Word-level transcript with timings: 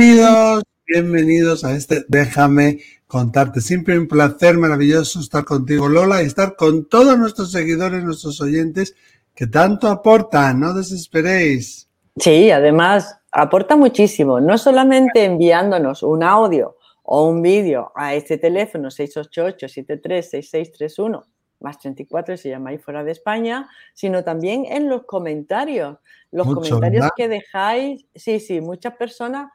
Bienvenidos, 0.00 0.62
bienvenidos 0.86 1.62
a 1.62 1.76
este 1.76 2.06
Déjame 2.08 2.78
contarte. 3.06 3.60
Siempre 3.60 3.98
un 3.98 4.08
placer 4.08 4.56
maravilloso 4.56 5.20
estar 5.20 5.44
contigo, 5.44 5.90
Lola, 5.90 6.22
y 6.22 6.26
estar 6.26 6.56
con 6.56 6.88
todos 6.88 7.18
nuestros 7.18 7.52
seguidores, 7.52 8.02
nuestros 8.02 8.40
oyentes 8.40 8.96
que 9.34 9.46
tanto 9.46 9.88
aportan. 9.88 10.58
No 10.58 10.72
desesperéis. 10.72 11.90
Sí, 12.16 12.50
además 12.50 13.20
aporta 13.30 13.76
muchísimo, 13.76 14.40
no 14.40 14.56
solamente 14.56 15.26
enviándonos 15.26 16.02
un 16.02 16.22
audio 16.22 16.78
o 17.02 17.28
un 17.28 17.42
vídeo 17.42 17.92
a 17.94 18.14
este 18.14 18.38
teléfono 18.38 18.88
688-736631 18.88 21.24
más 21.60 21.78
34 21.78 22.38
si 22.38 22.48
llamáis 22.48 22.82
fuera 22.82 23.04
de 23.04 23.12
España, 23.12 23.68
sino 23.92 24.24
también 24.24 24.64
en 24.64 24.88
los 24.88 25.04
comentarios. 25.04 25.98
Los 26.30 26.46
comentarios 26.46 27.10
que 27.14 27.28
dejáis, 27.28 28.06
sí, 28.14 28.40
sí, 28.40 28.62
muchas 28.62 28.96
personas 28.96 29.50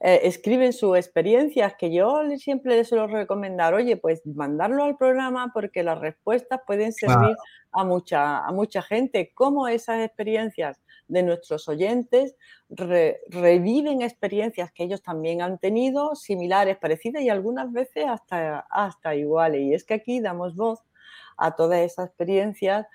eh, 0.00 0.20
escriben 0.24 0.74
sus 0.74 0.96
experiencias 0.96 1.74
que 1.78 1.90
yo 1.90 2.20
siempre 2.36 2.76
les 2.76 2.88
suelo 2.88 3.06
recomendar, 3.06 3.72
oye, 3.72 3.96
pues 3.96 4.26
mandarlo 4.26 4.84
al 4.84 4.96
programa 4.98 5.50
porque 5.54 5.82
las 5.82 5.98
respuestas 5.98 6.60
pueden 6.66 6.92
servir 6.92 7.34
a, 7.72 7.84
mucha, 7.84 8.44
a 8.44 8.52
mucha 8.52 8.82
gente, 8.82 9.32
como 9.34 9.68
esas 9.68 10.04
experiencias 10.04 10.82
de 11.08 11.22
nuestros 11.22 11.66
oyentes 11.68 12.36
reviven 12.68 14.02
experiencias 14.02 14.70
que 14.72 14.84
ellos 14.84 15.02
también 15.02 15.40
han 15.40 15.58
tenido, 15.58 16.14
similares, 16.14 16.76
parecidas 16.76 17.22
y 17.22 17.30
algunas 17.30 17.72
veces 17.72 18.06
hasta, 18.06 18.66
hasta 18.68 19.14
iguales. 19.14 19.62
Y 19.62 19.72
es 19.72 19.84
que 19.84 19.94
aquí 19.94 20.20
damos 20.20 20.56
voz 20.56 20.80
a 21.38 21.54
todas 21.54 21.78
esas 21.78 22.08
experiencias 22.08 22.86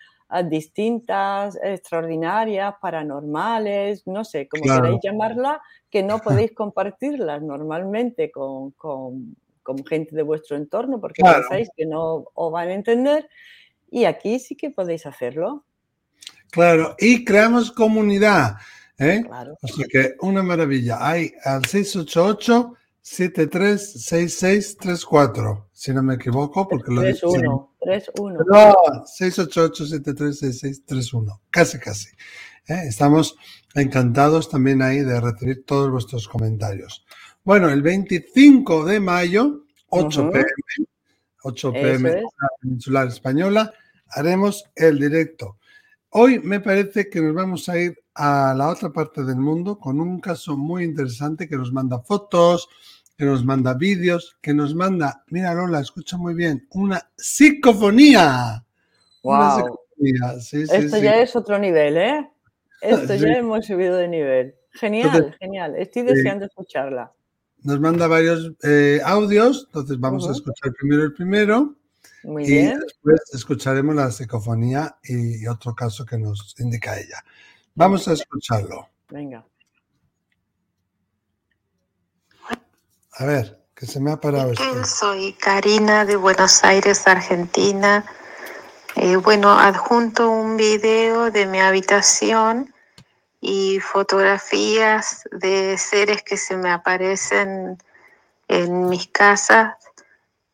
distintas, 0.45 1.59
extraordinarias, 1.61 2.75
paranormales, 2.81 4.07
no 4.07 4.23
sé, 4.23 4.47
como 4.47 4.63
queráis 4.63 4.99
llamarla, 5.03 5.61
que 5.91 6.03
no 6.03 6.19
podéis 6.19 6.53
compartirlas 6.53 7.41
normalmente 7.41 8.31
con, 8.31 8.73
gente 9.87 10.15
de 10.15 10.23
vuestro 10.23 10.57
entorno 10.57 10.99
porque 10.99 11.23
pensáis 11.23 11.69
que 11.75 11.85
no 11.85 12.25
os 12.33 12.51
van 12.51 12.69
a 12.69 12.73
entender 12.73 13.29
y 13.89 14.05
aquí 14.05 14.39
sí 14.39 14.55
que 14.55 14.71
podéis 14.71 15.05
hacerlo. 15.05 15.65
Claro, 16.49 16.95
y 16.97 17.23
creamos 17.23 17.71
comunidad. 17.71 18.55
¿eh? 18.97 19.23
O 19.61 19.67
sea 19.67 19.85
que 19.89 20.15
una 20.21 20.43
maravilla. 20.43 21.05
Hay 21.05 21.33
al 21.43 21.65
688 21.65 22.75
736634, 23.03 25.69
si 25.73 25.93
no 25.93 26.01
me 26.03 26.15
equivoco, 26.15 26.67
porque 26.67 26.91
lo 26.91 27.01
31, 27.01 27.75
31. 27.79 28.43
No, 28.47 28.75
688-736631, 29.19 31.39
casi, 31.49 31.79
casi. 31.79 32.09
¿eh? 32.67 32.83
Estamos 32.87 33.35
encantados 33.75 34.49
también 34.49 34.81
ahí 34.81 34.99
de 34.99 35.19
recibir 35.19 35.65
todos 35.65 35.89
vuestros 35.89 36.27
comentarios. 36.27 37.05
Bueno, 37.43 37.69
el 37.69 37.81
25 37.81 38.85
de 38.85 38.99
mayo, 38.99 39.65
8 39.89 40.31
pm, 40.31 40.45
8 41.43 41.73
pm, 41.73 42.23
peninsular 42.61 43.07
española, 43.07 43.73
haremos 44.09 44.65
el 44.75 44.99
directo. 44.99 45.57
Hoy 46.09 46.39
me 46.39 46.59
parece 46.59 47.09
que 47.09 47.21
nos 47.21 47.33
vamos 47.33 47.69
a 47.69 47.77
ir 47.79 47.97
a 48.13 48.53
la 48.55 48.69
otra 48.69 48.91
parte 48.91 49.23
del 49.23 49.37
mundo 49.37 49.79
con 49.79 49.99
un 49.99 50.19
caso 50.19 50.57
muy 50.57 50.83
interesante 50.83 51.47
que 51.47 51.55
nos 51.55 51.71
manda 51.71 51.99
fotos, 51.99 52.67
que 53.17 53.25
nos 53.25 53.45
manda 53.45 53.73
vídeos, 53.73 54.37
que 54.41 54.53
nos 54.53 54.75
manda, 54.75 55.23
mira 55.27 55.53
Lola, 55.53 55.79
escucha 55.79 56.17
muy 56.17 56.33
bien, 56.33 56.67
una 56.71 57.09
psicofonía. 57.15 58.65
Wow. 59.23 59.79
Esto 60.51 60.97
ya 60.97 61.21
es 61.21 61.35
otro 61.35 61.59
nivel, 61.59 61.97
¿eh? 61.97 62.30
Esto 62.81 63.15
ya 63.15 63.27
hemos 63.37 63.65
subido 63.65 63.97
de 63.97 64.07
nivel. 64.07 64.55
Genial, 64.73 65.35
genial. 65.39 65.75
Estoy 65.77 66.03
deseando 66.03 66.45
escucharla. 66.45 67.11
Nos 67.63 67.79
manda 67.79 68.07
varios 68.07 68.53
eh, 68.63 68.99
audios, 69.05 69.65
entonces 69.67 69.99
vamos 69.99 70.27
a 70.27 70.31
escuchar 70.31 70.73
primero 70.73 71.03
el 71.03 71.13
primero. 71.13 71.75
Muy 72.23 72.43
y 72.43 72.65
después 72.65 73.21
escucharemos 73.33 73.95
la 73.95 74.11
psicofonía 74.11 74.97
y 75.03 75.45
otro 75.47 75.75
caso 75.75 76.05
que 76.05 76.17
nos 76.17 76.55
indica 76.59 76.99
ella. 76.99 77.23
Vamos 77.75 78.07
a 78.07 78.13
escucharlo. 78.13 78.87
Venga. 79.09 79.45
A 83.13 83.25
ver, 83.25 83.59
que 83.75 83.85
se 83.85 83.99
me 83.99 84.11
ha 84.11 84.19
parado 84.19 84.51
esto. 84.51 84.85
Soy 84.85 85.33
Karina 85.33 86.05
de 86.05 86.15
Buenos 86.15 86.63
Aires, 86.63 87.07
Argentina. 87.07 88.05
Eh, 88.97 89.15
bueno, 89.15 89.57
adjunto 89.57 90.29
un 90.29 90.57
video 90.57 91.31
de 91.31 91.45
mi 91.45 91.61
habitación 91.61 92.73
y 93.39 93.79
fotografías 93.79 95.23
de 95.31 95.77
seres 95.77 96.23
que 96.23 96.35
se 96.35 96.57
me 96.57 96.69
aparecen 96.71 97.77
en 98.49 98.89
mis 98.89 99.07
casas 99.07 99.75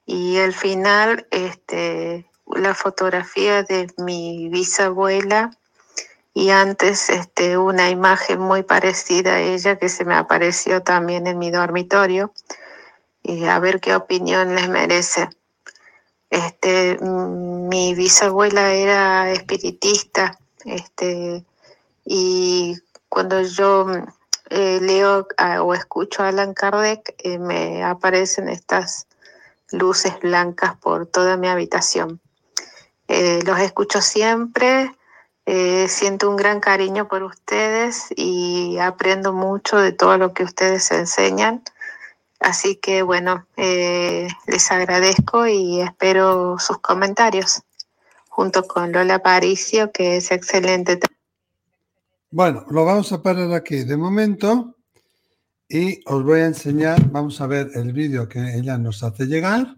y 0.06 0.38
al 0.38 0.53
final 0.53 1.26
este, 1.31 2.30
la 2.46 2.76
fotografía 2.76 3.64
de 3.64 3.92
mi 3.97 4.50
bisabuela 4.50 5.50
y 6.36 6.52
antes 6.52 7.09
este, 7.09 7.58
una 7.58 7.90
imagen 7.90 8.40
muy 8.40 8.62
parecida 8.62 9.34
a 9.34 9.42
ella 9.42 9.80
que 9.80 9.90
se 9.90 10.06
me 10.06 10.14
apareció 10.14 10.84
también 10.84 11.26
en 11.26 11.40
mi 11.40 11.50
dormitorio 11.50 12.31
y 13.24 13.46
a 13.46 13.58
ver 13.58 13.80
qué 13.80 13.96
opinión 13.96 14.53
les 14.53 14.70
merece. 14.70 15.28
Este, 16.30 16.98
mi 17.02 17.96
bisabuela 17.96 18.74
era 18.74 19.32
espiritista 19.32 20.38
este, 20.66 21.46
y 22.04 22.76
cuando 23.08 23.42
yo 23.42 23.88
eh, 24.50 24.80
leo 24.82 25.28
o 25.62 25.74
escucho 25.74 26.24
a 26.24 26.30
Alan 26.30 26.54
Kardec 26.54 27.16
eh, 27.20 27.38
me 27.40 27.84
aparecen 27.84 28.50
estas 28.50 29.08
luces 29.72 30.20
blancas 30.20 30.76
por 30.78 31.06
toda 31.06 31.38
mi 31.38 31.48
habitación. 31.48 32.20
Eh, 33.08 33.42
los 33.46 33.59
escucho 33.59 34.02
siempre, 34.02 34.92
siento 35.88 36.30
un 36.30 36.36
gran 36.36 36.59
cariño 36.59 37.08
por 37.08 37.24
ustedes 37.24 38.08
y 38.18 38.78
aprendo 38.80 39.32
mucho 39.32 39.78
de 39.78 39.94
todo 39.94 40.18
lo 40.18 40.34
que 40.34 40.44
ustedes 40.44 40.92
enseñan. 40.92 41.64
Así 42.40 42.75
que 42.78 43.02
bueno, 43.02 43.48
eh, 43.58 44.28
les 44.48 44.72
agradezco 44.72 45.48
y 45.48 45.81
espero 45.81 46.58
sus 46.59 46.78
comentarios 46.80 47.64
junto 48.30 48.64
con 48.64 48.92
Lola 48.92 49.20
Paricio, 49.20 49.92
que 49.92 50.18
es 50.18 50.31
excelente. 50.31 51.00
Bueno, 52.30 52.66
lo 52.70 52.86
vamos 52.86 53.12
a 53.12 53.24
parar 53.24 53.52
aquí 53.53 53.84
de 53.84 53.97
momento 53.97 54.76
y 55.68 56.02
os 56.06 56.24
voy 56.24 56.42
a 56.42 56.46
enseñar, 56.46 57.09
vamos 57.09 57.42
a 57.42 57.47
ver 57.47 57.72
el 57.74 57.94
vídeo 57.94 58.28
que 58.30 58.40
ella 58.56 58.78
nos 58.78 59.03
hace 59.03 59.26
llegar 59.26 59.76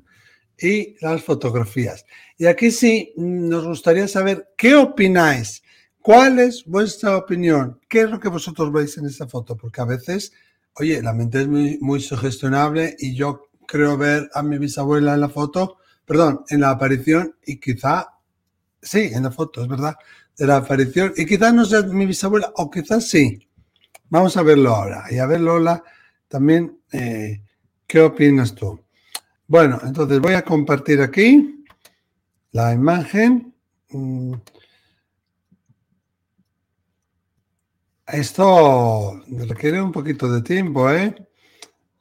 y 0.57 0.95
las 0.99 1.23
fotografías. 1.23 2.05
Y 2.37 2.45
aquí 2.45 2.71
sí 2.71 3.13
nos 3.15 3.65
gustaría 3.65 4.07
saber 4.07 4.49
qué 4.57 4.75
opináis. 4.75 5.63
¿Cuál 6.01 6.39
es 6.39 6.65
vuestra 6.65 7.17
opinión? 7.17 7.79
¿Qué 7.87 8.01
es 8.01 8.09
lo 8.09 8.19
que 8.19 8.29
vosotros 8.29 8.71
veis 8.71 8.97
en 8.97 9.05
esta 9.05 9.27
foto? 9.27 9.55
Porque 9.55 9.81
a 9.81 9.85
veces, 9.85 10.33
oye, 10.79 11.01
la 11.01 11.13
mente 11.13 11.41
es 11.41 11.47
muy, 11.47 11.77
muy 11.81 11.99
sugestionable 12.01 12.95
y 12.99 13.13
yo 13.13 13.49
creo 13.67 13.97
ver 13.97 14.29
a 14.33 14.41
mi 14.41 14.57
bisabuela 14.57 15.13
en 15.13 15.21
la 15.21 15.29
foto, 15.29 15.77
perdón, 16.05 16.43
en 16.49 16.61
la 16.61 16.71
aparición 16.71 17.35
y 17.45 17.59
quizá, 17.59 18.07
sí, 18.81 19.11
en 19.13 19.23
la 19.23 19.31
foto, 19.31 19.61
es 19.61 19.67
verdad, 19.67 19.95
de 20.37 20.47
la 20.47 20.57
aparición 20.57 21.13
y 21.15 21.25
quizás 21.25 21.53
no 21.53 21.65
sea 21.65 21.81
mi 21.83 22.05
bisabuela 22.05 22.51
o 22.55 22.69
quizás 22.69 23.07
sí. 23.07 23.47
Vamos 24.09 24.37
a 24.37 24.43
verlo 24.43 24.75
ahora 24.75 25.05
y 25.11 25.19
a 25.19 25.25
ver 25.27 25.41
Lola 25.41 25.83
también, 26.27 26.79
eh, 26.91 27.41
¿qué 27.85 28.01
opinas 28.01 28.55
tú? 28.55 28.79
Bueno, 29.47 29.79
entonces 29.83 30.19
voy 30.19 30.33
a 30.33 30.43
compartir 30.43 31.01
aquí 31.01 31.65
la 32.51 32.73
imagen. 32.73 33.53
Mm. 33.89 34.33
Esto 38.11 39.21
requiere 39.27 39.79
un 39.79 39.91
poquito 39.91 40.31
de 40.31 40.41
tiempo, 40.41 40.89
¿eh? 40.89 41.15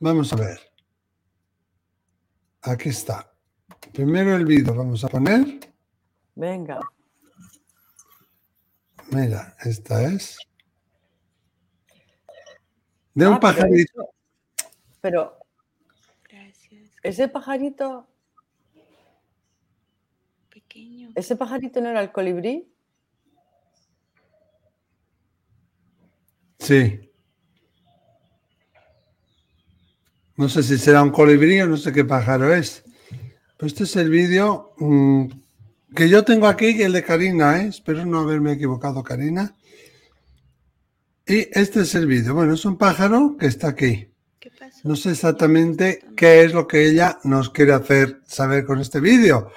Vamos 0.00 0.32
a 0.32 0.36
ver. 0.36 0.58
Aquí 2.62 2.88
está. 2.88 3.30
Primero 3.92 4.34
el 4.34 4.46
vídeo 4.46 4.74
vamos 4.74 5.04
a 5.04 5.08
poner. 5.08 5.60
Venga. 6.34 6.80
Mira, 9.10 9.54
esta 9.64 10.02
es. 10.04 10.38
De 13.12 13.26
un 13.26 13.34
ah, 13.34 13.40
pajarito. 13.40 14.10
pero 15.00 15.38
ese 17.02 17.28
pajarito. 17.28 18.08
Pequeño. 20.48 21.10
¿Ese 21.14 21.36
pajarito 21.36 21.80
no 21.82 21.90
era 21.90 22.00
el 22.00 22.12
colibrí? 22.12 22.72
Sí. 26.68 27.00
No 30.36 30.50
sé 30.50 30.62
si 30.62 30.76
será 30.76 31.02
un 31.02 31.08
colibrí 31.08 31.58
o 31.62 31.66
no 31.66 31.78
sé 31.78 31.94
qué 31.94 32.04
pájaro 32.04 32.52
es. 32.52 32.84
Pero 33.56 33.66
este 33.66 33.84
es 33.84 33.96
el 33.96 34.10
vídeo 34.10 34.74
mm, 34.76 35.28
que 35.96 36.10
yo 36.10 36.26
tengo 36.26 36.46
aquí, 36.46 36.82
el 36.82 36.92
de 36.92 37.02
Karina, 37.02 37.62
¿eh? 37.62 37.68
espero 37.68 38.04
no 38.04 38.20
haberme 38.20 38.52
equivocado, 38.52 39.02
Karina. 39.02 39.56
Y 41.26 41.48
este 41.58 41.80
es 41.80 41.94
el 41.94 42.06
vídeo. 42.06 42.34
Bueno, 42.34 42.52
es 42.52 42.66
un 42.66 42.76
pájaro 42.76 43.38
que 43.40 43.46
está 43.46 43.68
aquí. 43.68 44.12
no 44.84 44.94
sé 44.94 45.12
exactamente 45.12 46.00
qué 46.14 46.44
es 46.44 46.52
lo 46.52 46.68
que 46.68 46.86
ella 46.86 47.18
nos 47.24 47.48
quiere 47.48 47.72
hacer 47.72 48.20
saber 48.26 48.66
con 48.66 48.78
este 48.78 49.00
vídeo, 49.00 49.52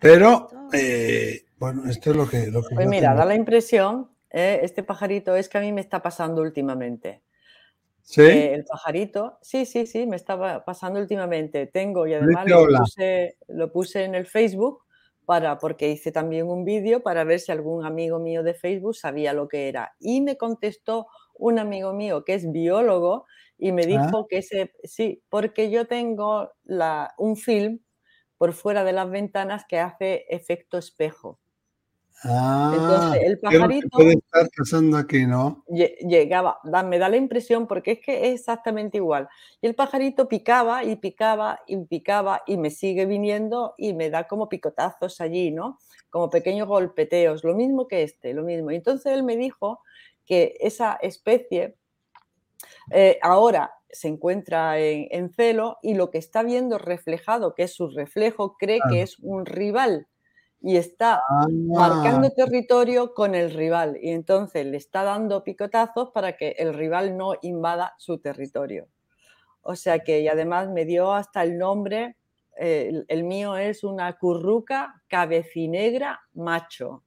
pero 0.00 0.48
eh, 0.72 1.44
bueno, 1.56 1.88
esto 1.88 2.10
es 2.10 2.16
lo 2.16 2.28
que... 2.28 2.48
Lo 2.48 2.62
pues 2.62 2.88
mira, 2.88 3.14
da 3.14 3.24
la 3.24 3.36
impresión, 3.36 4.08
eh, 4.32 4.60
este 4.62 4.82
pajarito 4.82 5.36
es 5.36 5.48
que 5.48 5.58
a 5.58 5.60
mí 5.60 5.72
me 5.72 5.80
está 5.80 6.02
pasando 6.02 6.42
últimamente. 6.42 7.22
¿Sí? 8.04 8.22
el 8.22 8.64
pajarito, 8.64 9.38
sí, 9.42 9.64
sí, 9.64 9.86
sí, 9.86 10.06
me 10.06 10.16
estaba 10.16 10.64
pasando 10.64 10.98
últimamente. 10.98 11.66
Tengo 11.66 12.06
y 12.06 12.14
además 12.14 12.48
lo 12.48 12.66
puse, 12.66 13.36
lo 13.46 13.72
puse, 13.72 14.04
en 14.04 14.16
el 14.16 14.26
Facebook 14.26 14.82
para, 15.24 15.58
porque 15.58 15.88
hice 15.88 16.10
también 16.10 16.48
un 16.48 16.64
vídeo 16.64 17.02
para 17.02 17.22
ver 17.22 17.38
si 17.38 17.52
algún 17.52 17.86
amigo 17.86 18.18
mío 18.18 18.42
de 18.42 18.54
Facebook 18.54 18.96
sabía 18.96 19.32
lo 19.32 19.46
que 19.46 19.68
era. 19.68 19.94
Y 20.00 20.20
me 20.20 20.36
contestó 20.36 21.06
un 21.34 21.60
amigo 21.60 21.92
mío 21.92 22.24
que 22.24 22.34
es 22.34 22.50
biólogo 22.50 23.24
y 23.56 23.70
me 23.70 23.82
ah. 23.82 23.86
dijo 23.86 24.26
que 24.26 24.38
ese, 24.38 24.72
sí, 24.82 25.22
porque 25.28 25.70
yo 25.70 25.86
tengo 25.86 26.50
la, 26.64 27.14
un 27.18 27.36
film 27.36 27.80
por 28.36 28.52
fuera 28.52 28.82
de 28.82 28.92
las 28.92 29.08
ventanas 29.08 29.64
que 29.68 29.78
hace 29.78 30.26
efecto 30.28 30.76
espejo. 30.76 31.38
Ah, 32.24 32.72
Entonces, 32.74 33.22
el 33.24 33.38
pajarito. 33.38 33.88
Puede 33.90 34.12
estar 34.14 34.48
pasando 34.56 34.96
aquí, 34.96 35.26
¿no? 35.26 35.64
Llegaba, 35.68 36.60
me 36.84 36.98
da 36.98 37.08
la 37.08 37.16
impresión 37.16 37.66
porque 37.66 37.92
es 37.92 38.00
que 38.00 38.28
es 38.28 38.40
exactamente 38.40 38.98
igual. 38.98 39.28
Y 39.60 39.66
el 39.66 39.74
pajarito 39.74 40.28
picaba 40.28 40.84
y 40.84 40.96
picaba 40.96 41.60
y 41.66 41.76
picaba 41.84 42.42
y 42.46 42.56
me 42.56 42.70
sigue 42.70 43.06
viniendo 43.06 43.74
y 43.76 43.92
me 43.94 44.08
da 44.08 44.28
como 44.28 44.48
picotazos 44.48 45.20
allí, 45.20 45.50
¿no? 45.50 45.78
Como 46.10 46.30
pequeños 46.30 46.68
golpeteos, 46.68 47.42
lo 47.42 47.54
mismo 47.54 47.88
que 47.88 48.02
este, 48.02 48.34
lo 48.34 48.42
mismo. 48.42 48.70
Y 48.70 48.76
entonces 48.76 49.12
él 49.12 49.24
me 49.24 49.36
dijo 49.36 49.80
que 50.24 50.56
esa 50.60 50.98
especie 51.02 51.76
eh, 52.90 53.18
ahora 53.20 53.74
se 53.90 54.08
encuentra 54.08 54.78
en, 54.78 55.30
celo 55.34 55.78
y 55.82 55.94
lo 55.94 56.10
que 56.10 56.18
está 56.18 56.42
viendo 56.42 56.78
reflejado, 56.78 57.54
que 57.54 57.64
es 57.64 57.74
su 57.74 57.88
reflejo, 57.88 58.56
cree 58.56 58.80
que 58.90 59.02
es 59.02 59.18
un 59.18 59.44
rival 59.44 60.06
y 60.62 60.76
está 60.76 61.22
marcando 61.50 62.28
ah. 62.28 62.34
territorio 62.34 63.14
con 63.14 63.34
el 63.34 63.52
rival 63.52 63.98
y 64.00 64.10
entonces 64.10 64.64
le 64.64 64.76
está 64.76 65.02
dando 65.02 65.42
picotazos 65.42 66.10
para 66.10 66.36
que 66.36 66.50
el 66.58 66.72
rival 66.74 67.16
no 67.16 67.34
invada 67.42 67.94
su 67.98 68.18
territorio. 68.18 68.88
O 69.62 69.76
sea 69.76 70.00
que, 70.00 70.20
y 70.20 70.28
además 70.28 70.68
me 70.68 70.84
dio 70.84 71.12
hasta 71.12 71.42
el 71.42 71.58
nombre, 71.58 72.16
eh, 72.58 73.04
el, 73.08 73.24
mío 73.24 73.56
es 73.56 73.82
una 73.82 74.12
curruca 74.18 75.02
cabecinegra 75.08 76.20
macho. 76.34 77.02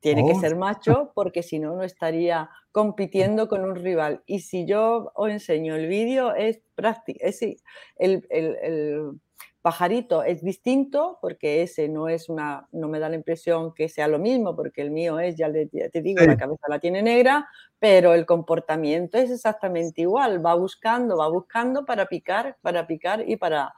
Tiene 0.00 0.26
que 0.26 0.32
oh. 0.32 0.40
ser 0.40 0.56
macho 0.56 1.12
porque 1.14 1.42
si 1.42 1.58
no, 1.58 1.74
no 1.74 1.82
estaría 1.82 2.50
compitiendo 2.72 3.48
con 3.48 3.64
un 3.64 3.76
rival. 3.76 4.22
Y 4.26 4.40
si 4.40 4.66
yo 4.66 5.10
os 5.14 5.30
enseño 5.30 5.74
el 5.74 5.86
vídeo, 5.86 6.34
es 6.34 6.60
práctico. 6.74 7.20
Es, 7.22 7.40
el, 7.42 8.26
el, 8.28 9.20
pajarito 9.64 10.22
es 10.24 10.44
distinto 10.44 11.16
porque 11.22 11.62
ese 11.62 11.88
no 11.88 12.10
es 12.10 12.28
una, 12.28 12.68
no 12.72 12.86
me 12.86 12.98
da 12.98 13.08
la 13.08 13.14
impresión 13.14 13.72
que 13.72 13.88
sea 13.88 14.08
lo 14.08 14.18
mismo, 14.18 14.54
porque 14.54 14.82
el 14.82 14.90
mío 14.90 15.18
es, 15.18 15.36
ya, 15.36 15.50
te 15.50 16.02
digo, 16.02 16.22
la 16.22 16.36
cabeza 16.36 16.66
la 16.68 16.80
tiene 16.80 17.00
negra, 17.00 17.48
pero 17.78 18.12
el 18.12 18.26
comportamiento 18.26 19.16
es 19.16 19.30
exactamente 19.30 20.02
igual, 20.02 20.44
va 20.44 20.54
buscando, 20.54 21.16
va 21.16 21.30
buscando 21.30 21.86
para 21.86 22.04
picar, 22.04 22.58
para 22.60 22.86
picar 22.86 23.26
y 23.26 23.36
para... 23.36 23.72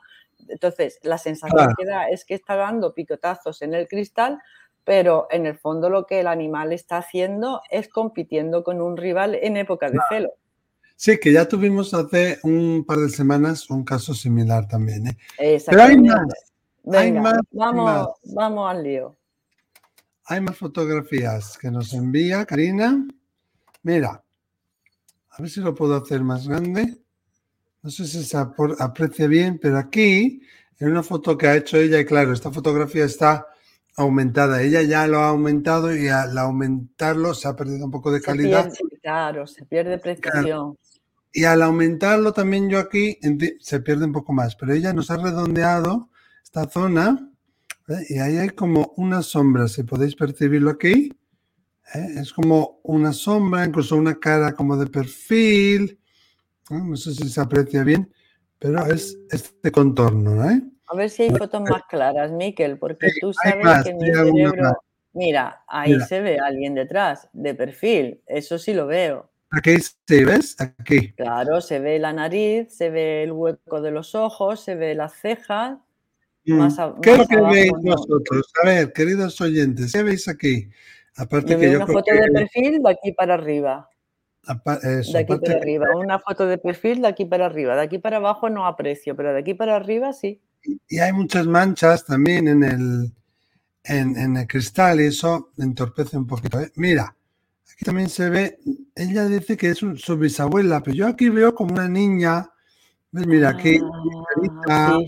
Entonces, 0.48 0.98
la 1.04 1.18
sensación 1.18 1.72
que 1.78 1.86
da 1.86 2.08
es 2.08 2.24
que 2.24 2.34
está 2.34 2.56
dando 2.56 2.92
picotazos 2.92 3.62
en 3.62 3.72
el 3.72 3.86
cristal, 3.86 4.40
pero 4.82 5.28
en 5.30 5.46
el 5.46 5.56
fondo 5.56 5.88
lo 5.88 6.04
que 6.04 6.18
el 6.18 6.26
animal 6.26 6.72
está 6.72 6.96
haciendo 6.96 7.62
es 7.70 7.88
compitiendo 7.88 8.64
con 8.64 8.80
un 8.82 8.96
rival 8.96 9.36
en 9.36 9.56
época 9.56 9.88
de 9.88 10.00
celo. 10.08 10.32
Sí, 10.96 11.18
que 11.20 11.30
ya 11.30 11.46
tuvimos 11.46 11.92
hace 11.92 12.38
un 12.42 12.84
par 12.86 12.98
de 12.98 13.10
semanas 13.10 13.68
un 13.68 13.84
caso 13.84 14.14
similar 14.14 14.66
también. 14.66 15.08
¿eh? 15.08 15.62
Pero 15.66 15.82
hay 15.82 15.98
más. 15.98 16.26
Venga, 16.82 17.40
vamos, 17.50 18.08
vamos 18.24 18.70
al 18.70 18.82
lío. 18.82 19.16
Hay 20.24 20.40
más 20.40 20.56
fotografías 20.56 21.58
que 21.58 21.70
nos 21.70 21.92
envía 21.92 22.46
Karina. 22.46 23.06
Mira, 23.82 24.22
a 25.30 25.42
ver 25.42 25.50
si 25.50 25.60
lo 25.60 25.74
puedo 25.74 25.96
hacer 25.96 26.22
más 26.22 26.48
grande. 26.48 26.96
No 27.82 27.90
sé 27.90 28.06
si 28.06 28.24
se 28.24 28.36
aprecia 28.36 29.26
bien, 29.28 29.58
pero 29.60 29.78
aquí, 29.78 30.40
en 30.78 30.90
una 30.90 31.02
foto 31.02 31.36
que 31.36 31.46
ha 31.46 31.56
hecho 31.56 31.76
ella, 31.76 32.00
y 32.00 32.04
claro, 32.04 32.32
esta 32.32 32.50
fotografía 32.50 33.04
está 33.04 33.46
aumentada. 33.96 34.62
Ella 34.62 34.82
ya 34.82 35.06
lo 35.06 35.20
ha 35.20 35.28
aumentado 35.28 35.94
y 35.94 36.08
al 36.08 36.36
aumentarlo 36.38 37.34
se 37.34 37.48
ha 37.48 37.54
perdido 37.54 37.84
un 37.84 37.90
poco 37.90 38.10
de 38.10 38.20
calidad. 38.20 38.72
claro, 39.02 39.46
se 39.46 39.64
pierde 39.66 39.98
precisión. 39.98 40.76
Y 41.36 41.44
al 41.44 41.60
aumentarlo 41.60 42.32
también 42.32 42.70
yo 42.70 42.78
aquí 42.78 43.18
se 43.60 43.80
pierde 43.80 44.06
un 44.06 44.12
poco 44.12 44.32
más, 44.32 44.56
pero 44.56 44.72
ella 44.72 44.94
nos 44.94 45.10
ha 45.10 45.18
redondeado 45.18 46.08
esta 46.42 46.66
zona 46.66 47.30
¿eh? 47.88 48.06
y 48.08 48.18
ahí 48.20 48.38
hay 48.38 48.48
como 48.48 48.94
una 48.96 49.20
sombra, 49.20 49.68
si 49.68 49.82
podéis 49.82 50.16
percibirlo 50.16 50.70
aquí. 50.70 51.12
¿eh? 51.94 52.06
Es 52.16 52.32
como 52.32 52.80
una 52.84 53.12
sombra, 53.12 53.66
incluso 53.66 53.96
una 53.96 54.18
cara 54.18 54.54
como 54.54 54.78
de 54.78 54.86
perfil. 54.86 56.00
No 56.70 56.96
sé 56.96 57.12
si 57.12 57.28
se 57.28 57.38
aprecia 57.42 57.84
bien, 57.84 58.10
pero 58.58 58.86
es 58.86 59.18
este 59.30 59.70
contorno. 59.70 60.42
¿eh? 60.50 60.62
A 60.86 60.96
ver 60.96 61.10
si 61.10 61.24
hay 61.24 61.32
fotos 61.32 61.60
más 61.60 61.82
claras, 61.86 62.32
Miquel, 62.32 62.78
porque 62.78 63.08
tú 63.20 63.34
sabes 63.34 63.84
que 63.84 63.92
mi 63.92 64.06
cerebro... 64.06 64.72
Mira, 65.12 65.64
ahí 65.68 66.00
se 66.00 66.22
ve 66.22 66.38
alguien 66.38 66.74
detrás, 66.74 67.28
de 67.34 67.54
perfil, 67.54 68.22
eso 68.26 68.58
sí 68.58 68.72
lo 68.72 68.86
veo. 68.86 69.30
Aquí 69.50 69.76
se 69.80 70.24
ves, 70.24 70.56
aquí. 70.58 71.12
Claro, 71.12 71.60
se 71.60 71.78
ve 71.78 71.98
la 71.98 72.12
nariz, 72.12 72.74
se 72.74 72.90
ve 72.90 73.22
el 73.22 73.32
hueco 73.32 73.80
de 73.80 73.90
los 73.90 74.14
ojos, 74.14 74.60
se 74.60 74.74
ve 74.74 74.94
las 74.94 75.14
cejas. 75.14 75.78
Mm. 76.44 76.68
¿Qué 77.02 77.12
es 77.12 77.18
lo 77.18 77.26
que 77.26 77.40
veis 77.40 77.72
vosotros? 77.82 78.52
A 78.62 78.66
ver, 78.66 78.92
queridos 78.92 79.40
oyentes, 79.40 79.92
¿qué 79.92 80.02
veis 80.02 80.28
aquí? 80.28 80.68
Aparte 81.16 81.52
yo 81.52 81.58
que 81.58 81.72
yo 81.72 81.76
una 81.78 81.86
foto 81.86 82.12
de 82.12 82.30
perfil 82.30 82.82
de 82.82 82.90
aquí 82.90 83.12
para 83.12 83.34
arriba. 83.34 83.88
de 84.46 85.18
aquí 85.18 85.36
para 85.38 85.54
arriba. 85.56 85.86
Una 85.96 86.18
foto 86.18 86.46
de 86.46 86.58
perfil 86.58 87.02
de 87.02 87.08
aquí 87.08 87.24
para 87.24 87.46
arriba. 87.46 87.76
De 87.76 87.82
aquí 87.82 87.98
para 87.98 88.18
abajo 88.18 88.50
no 88.50 88.66
aprecio, 88.66 89.16
pero 89.16 89.32
de 89.32 89.40
aquí 89.40 89.54
para 89.54 89.76
arriba 89.76 90.12
sí. 90.12 90.40
Y 90.88 90.98
hay 90.98 91.12
muchas 91.12 91.46
manchas 91.46 92.04
también 92.04 92.48
en 92.48 92.64
el, 92.64 93.12
en, 93.84 94.36
el 94.36 94.46
cristal 94.46 95.00
y 95.00 95.06
eso 95.06 95.50
entorpece 95.58 96.16
un 96.16 96.26
poquito. 96.26 96.60
¿eh? 96.60 96.70
Mira, 96.74 97.16
Aquí 97.76 97.84
también 97.84 98.08
se 98.08 98.30
ve, 98.30 98.58
ella 98.96 99.26
dice 99.26 99.56
que 99.56 99.68
es 99.68 99.78
su 99.78 100.16
bisabuela, 100.16 100.82
pero 100.82 100.96
yo 100.96 101.06
aquí 101.06 101.28
veo 101.28 101.54
como 101.54 101.74
una 101.74 101.88
niña. 101.88 102.50
Mira, 103.12 103.50
aquí, 103.50 103.78
ah, 104.68 104.98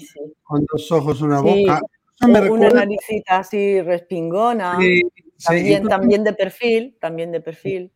con 0.42 0.66
dos 0.70 0.92
ojos, 0.92 1.20
una 1.22 1.40
boca. 1.40 1.80
una 2.22 2.70
naricita 2.70 3.38
así 3.38 3.80
respingona. 3.80 4.78
también, 5.42 5.88
también 5.88 6.24
de 6.24 6.32
perfil, 6.34 6.96
también 7.00 7.32
de 7.32 7.40
perfil. 7.40 7.92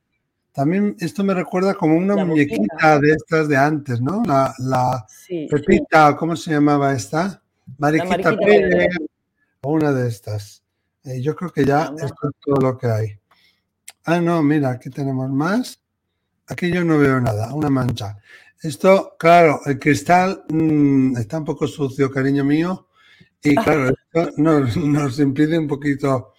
También 0.52 0.96
esto 0.98 1.24
me 1.24 1.32
recuerda 1.32 1.74
como 1.74 1.96
una 1.96 2.24
muñequita 2.24 2.98
de 2.98 3.12
estas 3.12 3.48
de 3.48 3.56
antes, 3.56 4.00
¿no? 4.00 4.22
La, 4.26 4.52
la 4.58 5.06
Pepita, 5.50 6.16
¿cómo 6.16 6.36
se 6.36 6.52
llamaba 6.52 6.92
esta? 6.92 7.42
Mariquita 7.78 8.36
Pérez, 8.36 8.94
o 9.62 9.72
una 9.72 9.92
de 9.92 10.08
estas. 10.08 10.62
Eh, 11.04 11.20
yo 11.20 11.34
creo 11.34 11.50
que 11.50 11.64
ya 11.64 11.92
esto 11.96 12.28
es 12.28 12.36
todo 12.44 12.56
lo 12.60 12.78
que 12.78 12.86
hay. 12.86 13.18
Ah, 14.04 14.20
no, 14.20 14.42
mira, 14.42 14.70
aquí 14.70 14.90
tenemos 14.90 15.30
más. 15.30 15.81
Aquí 16.48 16.72
yo 16.72 16.84
no 16.84 16.98
veo 16.98 17.20
nada, 17.20 17.54
una 17.54 17.70
mancha. 17.70 18.18
Esto, 18.60 19.16
claro, 19.18 19.60
el 19.66 19.78
cristal 19.78 20.44
mm, 20.48 21.16
está 21.16 21.38
un 21.38 21.44
poco 21.44 21.66
sucio, 21.66 22.10
cariño 22.10 22.44
mío. 22.44 22.88
Y 23.42 23.54
claro, 23.64 23.88
esto 23.88 24.30
nos, 24.36 25.18
impide 25.18 25.58
un 25.58 25.66
poquito 25.66 26.32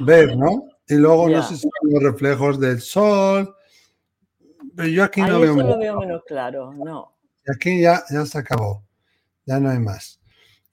ver, 0.00 0.36
¿no? 0.36 0.68
Y 0.88 0.94
luego 0.94 1.28
no 1.28 1.42
sé 1.42 1.56
si 1.56 1.62
son 1.62 1.70
los 1.90 2.02
reflejos 2.02 2.58
del 2.58 2.80
sol. 2.80 3.54
Pero 4.74 4.88
yo 4.88 5.04
aquí 5.04 5.20
no 5.20 5.40
veo. 5.40 5.54
lo 5.54 5.78
veo 5.78 6.00
menos 6.00 6.22
claro, 6.26 6.72
no. 6.72 7.16
Y 7.46 7.52
aquí 7.52 7.80
ya, 7.80 8.02
ya 8.10 8.24
se 8.24 8.38
acabó. 8.38 8.84
Ya 9.44 9.58
no 9.58 9.70
hay 9.70 9.78
más. 9.78 10.20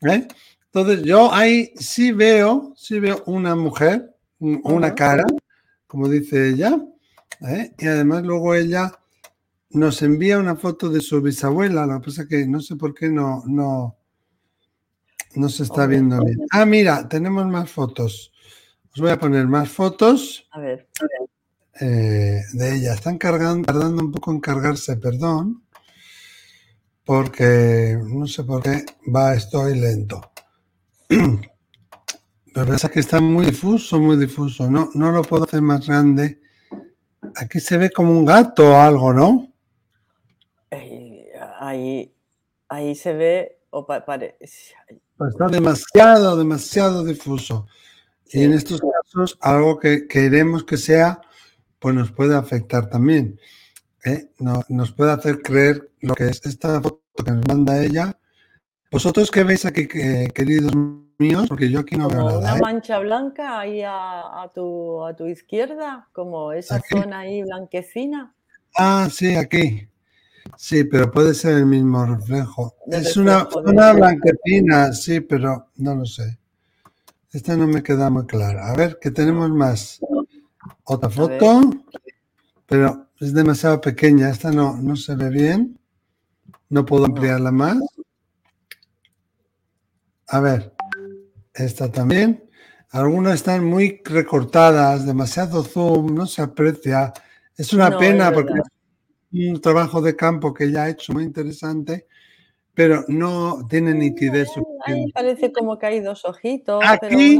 ¿eh? 0.01 0.27
Entonces, 0.71 1.03
yo 1.03 1.33
ahí 1.33 1.73
sí 1.75 2.11
veo, 2.11 2.73
sí 2.75 2.99
veo 2.99 3.23
una 3.25 3.55
mujer, 3.55 4.15
una 4.39 4.93
cara, 4.93 5.25
como 5.87 6.07
dice 6.07 6.49
ella, 6.49 6.79
¿eh? 7.41 7.73
y 7.77 7.87
además 7.87 8.23
luego 8.23 8.55
ella 8.55 8.91
nos 9.71 10.01
envía 10.01 10.39
una 10.39 10.55
foto 10.55 10.89
de 10.89 11.01
su 11.01 11.21
bisabuela, 11.21 11.85
lo 11.85 11.99
que 11.99 12.05
pasa 12.05 12.21
es 12.23 12.27
que 12.27 12.47
no 12.47 12.59
sé 12.59 12.75
por 12.75 12.93
qué 12.93 13.09
no, 13.09 13.43
no, 13.45 13.97
no 15.35 15.49
se 15.49 15.63
está 15.63 15.85
viendo 15.85 16.23
bien. 16.23 16.39
Ah, 16.51 16.65
mira, 16.65 17.07
tenemos 17.07 17.45
más 17.47 17.69
fotos. 17.69 18.31
Os 18.93 19.01
voy 19.01 19.11
a 19.11 19.19
poner 19.19 19.47
más 19.47 19.69
fotos. 19.69 20.47
A 20.51 20.59
ver. 20.59 20.87
Eh, 21.79 22.41
de 22.53 22.75
ella. 22.75 22.93
Están 22.93 23.17
cargando, 23.17 23.65
tardando 23.65 24.03
un 24.03 24.11
poco 24.11 24.31
en 24.31 24.39
cargarse, 24.39 24.97
perdón, 24.97 25.63
porque 27.05 27.97
no 28.03 28.27
sé 28.27 28.43
por 28.43 28.63
qué 28.63 28.85
va, 29.15 29.35
estoy 29.35 29.79
lento. 29.79 30.31
Pero 32.53 32.73
es 32.73 32.89
que 32.89 32.99
está 32.99 33.21
muy 33.21 33.45
difuso, 33.45 33.99
muy 33.99 34.17
difuso. 34.17 34.69
No, 34.69 34.89
no 34.95 35.11
lo 35.11 35.21
puedo 35.21 35.43
hacer 35.43 35.61
más 35.61 35.85
grande. 35.85 36.41
Aquí 37.35 37.59
se 37.59 37.77
ve 37.77 37.89
como 37.89 38.11
un 38.11 38.25
gato 38.25 38.71
o 38.71 38.75
algo, 38.75 39.13
¿no? 39.13 39.51
Ahí, 41.59 42.13
ahí 42.67 42.95
se 42.95 43.13
ve, 43.13 43.59
o 43.69 43.85
Está 44.39 45.47
demasiado, 45.51 46.37
demasiado 46.37 47.03
difuso. 47.03 47.67
Y 48.31 48.43
en 48.43 48.53
estos 48.53 48.81
casos, 48.81 49.37
algo 49.41 49.79
que 49.79 50.07
queremos 50.07 50.63
que 50.63 50.77
sea, 50.77 51.21
pues 51.79 51.95
nos 51.95 52.11
puede 52.11 52.35
afectar 52.35 52.89
también. 52.89 53.39
¿eh? 54.05 54.29
nos 54.69 54.91
puede 54.91 55.11
hacer 55.11 55.41
creer 55.41 55.91
lo 56.01 56.15
que 56.15 56.27
es 56.27 56.45
esta 56.45 56.81
foto 56.81 57.01
que 57.25 57.31
nos 57.31 57.47
manda 57.47 57.83
ella. 57.83 58.17
¿Vosotros 58.91 59.29
qué 59.29 59.43
veis 59.43 59.65
aquí, 59.65 59.87
queridos 59.87 60.73
míos? 61.19 61.45
Porque 61.47 61.69
yo 61.69 61.81
aquí 61.81 61.95
no 61.95 62.09
veo 62.09 62.25
nada. 62.25 62.39
Una 62.39 62.57
¿eh? 62.57 62.61
mancha 62.61 62.99
blanca 62.99 63.59
ahí 63.59 63.83
a, 63.85 64.49
tu, 64.53 65.03
a 65.05 65.15
tu 65.15 65.27
izquierda, 65.27 66.07
como 66.11 66.51
esa 66.53 66.81
zona 66.89 67.19
ahí 67.19 67.43
blanquecina. 67.43 68.33
Ah, 68.75 69.07
sí, 69.11 69.35
aquí. 69.35 69.87
Sí, 70.57 70.85
pero 70.85 71.11
puede 71.11 71.35
ser 71.35 71.57
el 71.57 71.65
mismo 71.67 72.05
reflejo. 72.05 72.75
es 72.87 73.15
una, 73.15 73.47
una 73.63 73.93
blanquecina, 73.93 74.91
sí, 74.93 75.19
pero 75.19 75.67
no 75.75 75.95
lo 75.95 76.05
sé. 76.05 76.39
Esta 77.31 77.55
no 77.55 77.67
me 77.67 77.83
queda 77.83 78.09
muy 78.09 78.25
clara. 78.25 78.71
A 78.71 78.75
ver, 78.75 78.97
¿qué 78.99 79.11
tenemos 79.11 79.51
más? 79.51 79.99
Otra 80.83 81.09
foto, 81.09 81.61
pero 82.65 83.05
es 83.19 83.33
demasiado 83.33 83.79
pequeña. 83.79 84.29
Esta 84.29 84.51
no, 84.51 84.77
no 84.77 84.95
se 84.95 85.15
ve 85.15 85.29
bien. 85.29 85.79
No 86.69 86.85
puedo 86.85 87.05
ampliarla 87.05 87.51
más. 87.51 87.77
A 90.31 90.39
ver, 90.39 90.73
esta 91.53 91.91
también. 91.91 92.49
Algunas 92.91 93.35
están 93.35 93.65
muy 93.65 94.01
recortadas, 94.03 95.05
demasiado 95.05 95.63
zoom, 95.63 96.15
no 96.15 96.25
se 96.25 96.41
aprecia. 96.41 97.13
Es 97.55 97.73
una 97.73 97.97
pena 97.97 98.31
porque 98.31 98.53
es 98.53 99.49
un 99.49 99.61
trabajo 99.61 100.01
de 100.01 100.15
campo 100.15 100.53
que 100.53 100.71
ya 100.71 100.83
ha 100.83 100.89
hecho 100.89 101.13
muy 101.13 101.23
interesante, 101.23 102.07
pero 102.73 103.05
no 103.07 103.67
tiene 103.69 103.93
nitidez 103.93 104.49
Ahí 104.85 105.11
parece 105.11 105.51
como 105.51 105.77
que 105.77 105.85
hay 105.85 105.99
dos 105.99 106.25
ojitos. 106.25 106.83
Aquí 106.83 107.39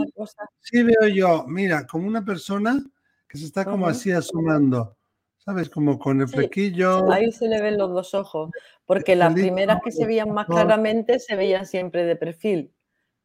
sí 0.60 0.84
veo 0.84 1.08
yo, 1.08 1.46
mira, 1.48 1.88
como 1.88 2.08
una 2.08 2.24
persona 2.24 2.84
que 3.28 3.38
se 3.38 3.46
está 3.46 3.66
como 3.66 3.88
así 3.88 4.12
asomando. 4.12 4.96
¿Sabes? 5.38 5.70
Como 5.70 5.98
con 5.98 6.22
el 6.22 6.28
flequillo. 6.28 7.12
Ahí 7.12 7.32
se 7.32 7.48
le 7.48 7.60
ven 7.60 7.78
los 7.78 7.92
dos 7.92 8.14
ojos, 8.14 8.52
porque 8.86 9.16
las 9.16 9.34
primeras 9.34 9.80
que 9.84 9.92
se 9.92 10.06
veían 10.06 10.32
más 10.32 10.46
claramente 10.46 11.18
se 11.20 11.36
veían 11.36 11.66
siempre 11.66 12.06
de 12.06 12.16
perfil, 12.16 12.72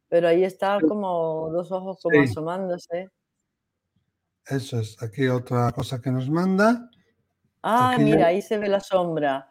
pero 0.07 0.27
ahí 0.27 0.43
está 0.43 0.79
como 0.79 1.49
dos 1.51 1.71
ojos 1.71 1.99
como 2.01 2.21
asomándose. 2.21 3.09
Eso 4.47 4.79
es, 4.79 5.01
aquí 5.01 5.27
otra 5.27 5.71
cosa 5.71 6.01
que 6.01 6.11
nos 6.11 6.29
manda. 6.29 6.89
Ah, 7.63 7.97
mira, 7.99 8.27
ahí 8.27 8.41
se 8.41 8.57
ve 8.59 8.69
la 8.69 8.79
sombra. 8.79 9.49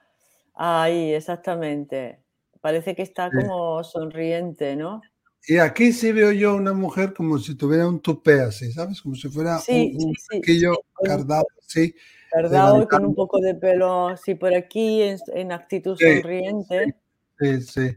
Ahí, 0.55 1.13
exactamente. 1.13 2.23
Parece 2.61 2.95
que 2.95 3.03
está 3.03 3.29
como 3.31 3.83
sonriente, 3.83 4.77
¿no? 4.77 5.03
Y 5.47 5.59
aquí 5.59 5.93
sí 5.93 6.13
veo 6.13 6.33
yo 6.33 6.55
una 6.55 6.73
mujer 6.73 7.13
como 7.13 7.39
si 7.39 7.55
tuviera 7.57 7.87
un 7.87 8.01
tupé 8.01 8.41
así, 8.41 8.73
¿sabes? 8.73 9.03
Como 9.03 9.15
si 9.15 9.29
fuera 9.29 9.59
un, 9.69 10.15
flequillo 10.29 10.75
cardado 11.03 11.45
así. 11.61 11.95
Cardado 12.31 12.83
y 12.83 12.87
con 12.87 13.05
un 13.05 13.15
poco 13.15 13.41
de 13.41 13.55
pelo 13.55 14.09
así 14.09 14.35
por 14.35 14.55
aquí, 14.55 15.03
en, 15.03 15.53
actitud 15.53 15.97
sonriente. 15.99 16.95
Sí, 17.39 17.61
sí. 17.63 17.97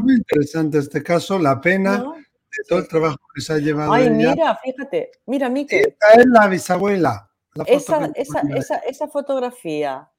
Muy 0.00 0.14
interesante 0.14 0.78
este 0.78 1.02
caso, 1.02 1.38
la 1.38 1.60
pena 1.60 1.98
de 1.98 2.64
todo 2.68 2.78
el 2.78 2.88
trabajo 2.88 3.18
que 3.34 3.40
se 3.40 3.52
ha 3.52 3.58
llevado. 3.58 3.92
Ay, 3.92 4.10
mira, 4.10 4.56
fíjate, 4.56 5.10
mira, 5.26 5.48
Miquel. 5.48 5.88
Esta 5.88 6.20
es 6.20 6.26
la 6.26 6.48
bisabuela. 6.48 7.30
esa, 7.66 8.10
esa, 8.14 8.40
esa, 8.54 8.76
esa, 8.78 9.08
fotografía, 9.08 10.10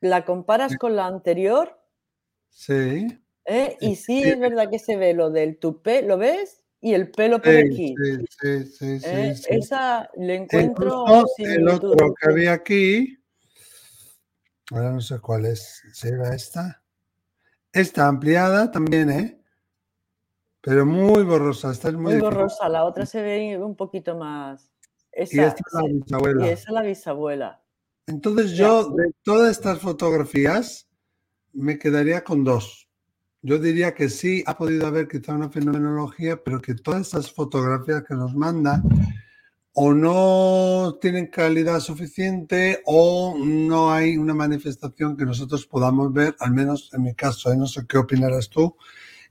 ¿la 0.00 0.24
comparas 0.24 0.76
con 0.76 0.96
la 0.96 1.06
anterior? 1.06 1.78
Sí. 2.50 3.06
¿Eh? 3.44 3.76
Y 3.80 3.96
sí, 3.96 4.22
es 4.22 4.38
verdad 4.38 4.68
que 4.68 4.78
se 4.78 4.96
ve 4.96 5.14
lo 5.14 5.30
del 5.30 5.58
tupé, 5.58 6.02
¿lo 6.02 6.18
ves? 6.18 6.62
Y 6.80 6.94
el 6.94 7.10
pelo 7.10 7.40
por 7.40 7.56
aquí. 7.56 7.94
Sí, 7.96 8.24
sí, 8.28 8.98
sí, 9.00 9.00
¿Eh? 9.04 9.34
Esa 9.48 10.10
le 10.16 10.36
encuentro. 10.36 11.04
El 11.38 11.68
otro 11.68 12.14
que 12.14 12.30
había 12.30 12.52
aquí, 12.52 13.18
ahora 14.70 14.92
no 14.92 15.00
sé 15.00 15.18
cuál 15.18 15.46
es, 15.46 15.82
¿se 15.92 16.16
va 16.16 16.34
esta? 16.34 16.82
Esta 17.72 18.08
ampliada 18.08 18.70
también, 18.70 19.10
¿eh? 19.10 19.40
Pero 20.60 20.84
muy 20.84 21.22
borrosa. 21.22 21.70
Esta 21.70 21.88
es 21.88 21.94
muy, 21.94 22.14
muy 22.14 22.20
borrosa, 22.20 22.68
la 22.68 22.84
otra 22.84 23.06
se 23.06 23.22
ve 23.22 23.58
un 23.62 23.76
poquito 23.76 24.16
más. 24.16 24.70
Esa, 25.12 25.36
y 25.36 25.38
esta 25.40 25.62
es 25.66 25.72
la 25.72 25.88
bisabuela. 25.88 26.46
Y 26.46 26.50
esa 26.50 26.68
es 26.68 26.74
la 26.74 26.82
bisabuela. 26.82 27.62
Entonces 28.06 28.52
yo, 28.52 28.88
de 28.90 29.12
todas 29.22 29.50
estas 29.50 29.80
fotografías, 29.80 30.88
me 31.52 31.78
quedaría 31.78 32.24
con 32.24 32.44
dos. 32.44 32.88
Yo 33.42 33.58
diría 33.58 33.94
que 33.94 34.08
sí, 34.08 34.42
ha 34.46 34.56
podido 34.56 34.86
haber 34.86 35.06
quizá 35.06 35.34
una 35.34 35.50
fenomenología, 35.50 36.42
pero 36.42 36.60
que 36.60 36.74
todas 36.74 37.08
esas 37.08 37.30
fotografías 37.30 38.02
que 38.04 38.14
nos 38.14 38.34
manda 38.34 38.82
o 39.80 39.94
no 39.94 40.98
tienen 41.00 41.28
calidad 41.28 41.78
suficiente 41.78 42.82
o 42.84 43.36
no 43.38 43.92
hay 43.92 44.16
una 44.16 44.34
manifestación 44.34 45.16
que 45.16 45.24
nosotros 45.24 45.66
podamos 45.66 46.12
ver, 46.12 46.34
al 46.40 46.50
menos 46.50 46.90
en 46.92 47.04
mi 47.04 47.14
caso, 47.14 47.52
¿eh? 47.52 47.56
no 47.56 47.68
sé 47.68 47.86
qué 47.86 47.96
opinarás 47.96 48.48
tú, 48.50 48.76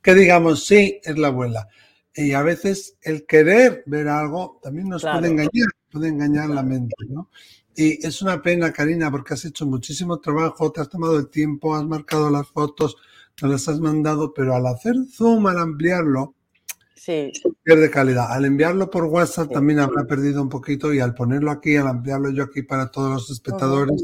que 0.02 0.14
digamos, 0.14 0.66
sí, 0.66 1.02
es 1.04 1.18
la 1.18 1.28
abuela. 1.28 1.68
Y 2.16 2.32
a 2.32 2.44
veces 2.44 2.96
el 3.02 3.26
querer 3.26 3.84
ver 3.88 4.08
algo 4.08 4.62
también 4.64 4.88
nos 4.88 5.02
puede 5.02 5.28
engañar, 5.28 5.68
puede 5.92 6.08
engañar 6.08 6.48
la 6.48 6.64
mente, 6.64 6.96
¿no? 7.10 7.30
Y 7.76 8.08
es 8.08 8.22
una 8.22 8.42
pena, 8.42 8.72
Karina, 8.72 9.12
porque 9.12 9.34
has 9.34 9.44
hecho 9.44 9.66
muchísimo 9.66 10.22
trabajo, 10.22 10.72
te 10.72 10.80
has 10.80 10.88
tomado 10.88 11.20
el 11.20 11.28
tiempo, 11.28 11.76
has 11.76 11.84
marcado 11.84 12.30
las 12.30 12.48
fotos, 12.48 12.96
nos 13.42 13.52
las 13.52 13.68
has 13.68 13.82
mandado, 13.82 14.34
pero 14.34 14.56
al 14.56 14.66
hacer 14.68 14.96
zoom, 15.12 15.46
al 15.48 15.60
ampliarlo, 15.60 16.37
sí. 16.98 17.32
pierde 17.64 17.90
calidad. 17.90 18.32
Al 18.32 18.46
enviarlo 18.46 18.90
por 18.90 19.06
WhatsApp 19.06 19.52
también 19.52 19.80
habrá 19.80 20.04
perdido 20.06 20.42
un 20.42 20.50
poquito 20.50 20.94
y 20.94 21.00
al 21.00 21.14
ponerlo 21.14 21.52
aquí, 21.52 21.76
al 21.78 21.88
ampliarlo 21.88 22.32
yo 22.32 22.44
aquí 22.44 22.64
para 22.64 22.92
todos 22.92 23.12
los 23.12 23.30
espectadores, 23.30 24.04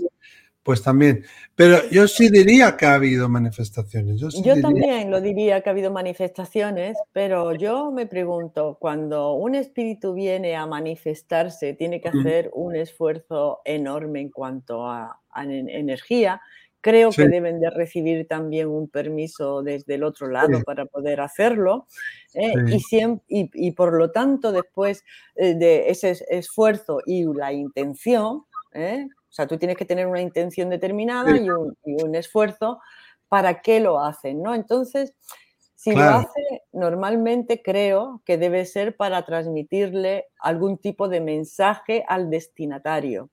pues 0.63 0.81
también. 0.81 1.25
Pero 1.55 1.77
yo 1.91 2.07
sí 2.07 2.29
diría 2.29 2.75
que 2.77 2.85
ha 2.85 2.95
habido 2.95 3.29
manifestaciones. 3.29 4.19
Yo, 4.19 4.59
también 4.61 5.11
lo 5.11 5.21
diría 5.21 5.61
que 5.61 5.69
ha 5.69 5.73
habido 5.73 5.91
manifestaciones, 5.91 6.97
pero 7.11 7.53
yo 7.53 7.91
me 7.91 8.07
pregunto, 8.07 8.77
cuando 8.79 9.33
un 9.33 9.53
espíritu 9.55 10.13
viene 10.13 10.55
a 10.55 10.65
manifestarse, 10.65 11.73
tiene 11.73 12.01
que 12.01 12.09
hacer 12.09 12.49
un 12.53 12.75
esfuerzo 12.75 13.61
enorme 13.65 14.21
en 14.21 14.29
cuanto 14.29 14.87
a, 14.87 15.19
energía. 15.35 16.41
Creo 16.83 17.11
que 17.11 17.29
deben 17.29 17.61
de 17.61 17.69
recibir 17.69 18.27
también 18.27 18.67
un 18.67 18.89
permiso 18.89 19.63
desde 19.63 19.95
el 19.95 20.03
otro 20.03 20.27
lado 20.27 20.61
para 20.65 20.85
poder 20.85 21.21
hacerlo. 21.21 21.87
¿eh? 22.33 22.53
y, 23.29 23.49
y, 23.53 23.71
por 23.71 23.93
lo 23.93 24.11
tanto, 24.11 24.51
después 24.51 25.05
eh, 25.35 25.53
de 25.55 25.89
ese 25.89 26.17
esfuerzo 26.27 26.99
y 27.05 27.23
la 27.23 27.53
intención, 27.53 28.43
¿eh? 28.73 29.07
O 29.09 29.33
sea, 29.33 29.47
tú 29.47 29.57
tienes 29.57 29.77
que 29.77 29.85
tener 29.85 30.07
una 30.07 30.19
intención 30.19 30.69
determinada 30.69 31.37
y 31.37 31.49
un, 31.49 32.15
esfuerzo 32.15 32.81
para 33.29 33.61
qué 33.61 33.79
lo 33.79 34.03
hacen, 34.03 34.43
¿no? 34.43 34.53
Entonces, 34.53 35.13
si 35.75 35.95
lo 35.95 36.03
hace, 36.03 36.63
normalmente 36.73 37.61
creo 37.63 38.21
que 38.25 38.37
debe 38.37 38.65
ser 38.65 38.97
para 38.97 39.23
transmitirle 39.23 40.25
algún 40.37 40.79
tipo 40.79 41.07
de 41.07 41.21
mensaje 41.21 42.03
al 42.09 42.29
destinatario. 42.29 43.29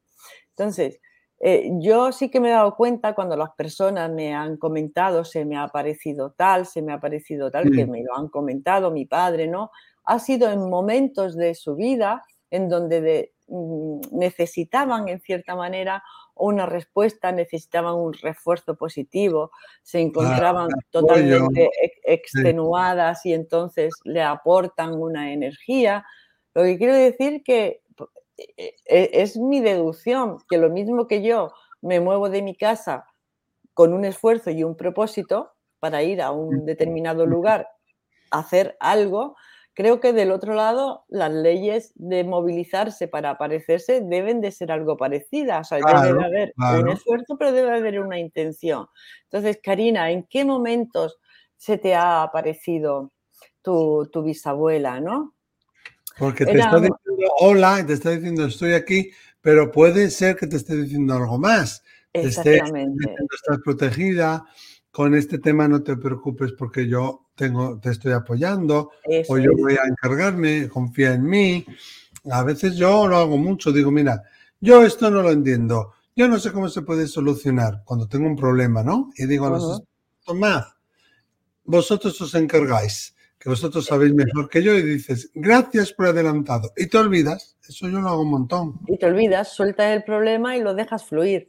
Entonces, 0.51 1.01
eh, 1.41 1.71
yo 1.81 2.13
sí 2.13 2.31
que 2.31 2.39
me 2.39 2.49
he 2.49 2.53
dado 2.53 2.77
cuenta 2.77 3.15
cuando 3.15 3.37
las 3.37 3.51
personas 3.51 4.11
me 4.11 4.35
han 4.35 4.57
comentado, 4.57 5.25
se 5.25 5.45
me 5.45 5.57
ha 5.57 5.69
parecido 5.69 6.33
tal, 6.33 6.67
se 6.67 6.83
me 6.83 6.93
ha 6.93 7.01
parecido 7.01 7.51
tal, 7.51 7.71
que 7.71 7.87
me 7.87 8.03
lo 8.03 8.17
han 8.17 8.29
comentado 8.29 8.91
mi 8.91 9.07
padre, 9.07 9.49
¿no? 9.49 9.71
Ha 10.05 10.19
sido 10.19 10.51
en 10.51 10.69
momentos 10.69 11.37
de 11.37 11.55
su 11.55 11.77
vida 11.77 12.25
en 12.51 12.69
donde 12.69 13.01
de, 13.01 13.33
Mm, 13.53 14.01
necesitaban 14.13 15.09
en 15.09 15.21
cierta 15.21 15.57
manera 15.57 16.05
una 16.37 16.67
respuesta, 16.67 17.33
necesitaban 17.33 17.97
un 17.97 18.13
refuerzo 18.13 18.77
positivo, 18.77 19.51
se 19.83 19.99
encontraban 19.99 20.69
totalmente 20.91 21.69
extenuadas 22.05 23.27
y 23.27 23.35
entonces 23.35 23.93
le 24.05 24.23
aportan 24.23 24.95
una 24.95 25.33
energía. 25.33 26.07
Lo 26.55 26.63
que 26.63 26.79
quiero 26.79 26.95
decir 26.95 27.43
que 27.43 27.80
es 28.85 29.37
mi 29.37 29.61
deducción, 29.61 30.39
que 30.49 30.59
lo 30.59 30.71
mismo 30.71 31.07
que 31.07 31.23
yo 31.23 31.53
me 31.83 32.01
muevo 32.01 32.29
de 32.31 32.43
mi 32.43 32.55
casa 32.55 33.07
con 33.75 33.93
un 33.93 34.05
esfuerzo 34.05 34.51
y 34.51 34.65
un 34.65 34.77
propósito 34.77 35.53
para 35.79 36.03
ir 36.03 36.21
a 36.21 36.31
un 36.31 36.67
determinado 36.67 37.27
lugar 37.27 37.69
a 38.31 38.41
hacer 38.41 38.77
algo, 38.81 39.37
Creo 39.81 39.99
que 39.99 40.13
del 40.13 40.31
otro 40.33 40.55
lado, 40.55 41.05
las 41.09 41.33
leyes 41.33 41.93
de 41.95 42.23
movilizarse 42.23 43.09
para 43.09 43.31
aparecerse 43.31 44.03
deben 44.03 44.41
de 44.41 44.51
ser 44.51 44.73
algo 44.73 44.97
parecidas. 44.97 45.73
O 45.73 45.79
sea, 45.79 46.03
debe 46.03 46.23
haber 46.23 46.53
un 46.57 46.91
esfuerzo, 46.91 47.39
pero 47.39 47.53
debe 47.53 47.75
haber 47.75 48.01
una 48.01 48.19
intención. 48.19 48.89
Entonces, 49.25 49.59
Karina, 49.63 50.11
¿en 50.11 50.25
qué 50.25 50.45
momentos 50.45 51.19
se 51.57 51.79
te 51.79 51.95
ha 51.95 52.23
aparecido 52.23 53.13
tu, 53.63 54.07
bisabuela, 54.23 55.01
no? 55.01 55.35
Porque 56.19 56.45
te 56.45 56.59
está 56.59 56.77
diciendo 56.77 57.10
hola, 57.39 57.85
te 57.87 57.95
está 57.95 58.11
diciendo 58.11 58.47
estoy 58.47 58.73
aquí, 58.73 59.11
pero 59.41 59.71
puede 59.71 60.11
ser 60.11 60.37
que 60.37 60.47
te 60.47 60.57
esté 60.57 60.77
diciendo 60.77 61.15
algo 61.15 61.39
más. 61.39 61.83
Exactamente. 62.13 63.05
Te 63.05 63.13
esté 63.13 63.25
estás 63.35 63.59
protegida, 63.65 64.45
con 64.91 65.15
este 65.15 65.39
tema 65.39 65.69
no 65.69 65.83
te 65.83 65.97
preocupes 65.97 66.53
porque 66.53 66.89
yo 66.89 67.29
tengo, 67.35 67.79
te 67.79 67.91
estoy 67.91 68.13
apoyando 68.13 68.91
o 69.29 69.39
yo 69.39 69.53
voy 69.57 69.75
a 69.75 69.87
encargarme, 69.89 70.69
confía 70.69 71.15
en 71.15 71.25
mí. 71.25 71.65
A 72.31 72.43
veces 72.43 72.77
yo 72.77 73.07
lo 73.07 73.17
hago 73.17 73.39
mucho, 73.39 73.73
digo, 73.73 73.91
mira, 73.91 74.23
yo 74.61 74.85
esto 74.85 75.11
no 75.11 75.23
lo 75.23 75.31
entiendo, 75.31 75.95
yo 76.15 76.29
no 76.29 76.39
sé 76.39 76.53
cómo 76.53 76.69
se 76.69 76.83
puede 76.83 77.07
solucionar 77.07 77.83
cuando 77.85 78.07
tengo 78.07 78.27
un 78.27 78.37
problema, 78.37 78.83
¿no? 78.83 79.11
Y 79.17 79.27
digo 79.27 79.47
a 79.47 79.51
los 79.51 79.83
tomad, 80.25 80.65
vosotros 81.65 82.21
os 82.21 82.35
encargáis, 82.35 83.15
que 83.41 83.49
vosotros 83.49 83.87
sabéis 83.87 84.15
mejor 84.15 84.49
que 84.49 84.63
yo 84.63 84.75
y 84.75 84.83
dices, 84.83 85.31
gracias 85.35 85.93
por 85.93 86.07
adelantado. 86.07 86.71
Y 86.77 86.87
te 86.87 86.99
olvidas, 86.99 87.57
eso 87.69 87.89
yo 87.89 88.01
lo 88.01 88.09
hago 88.09 88.23
un 88.23 88.31
montón. 88.31 88.75
Y 88.87 88.99
te 88.99 89.07
olvidas, 89.07 89.53
sueltas 89.53 89.97
el 89.97 90.05
problema 90.05 90.57
y 90.57 90.63
lo 90.63 90.75
dejas 90.75 91.05
fluir 91.05 91.49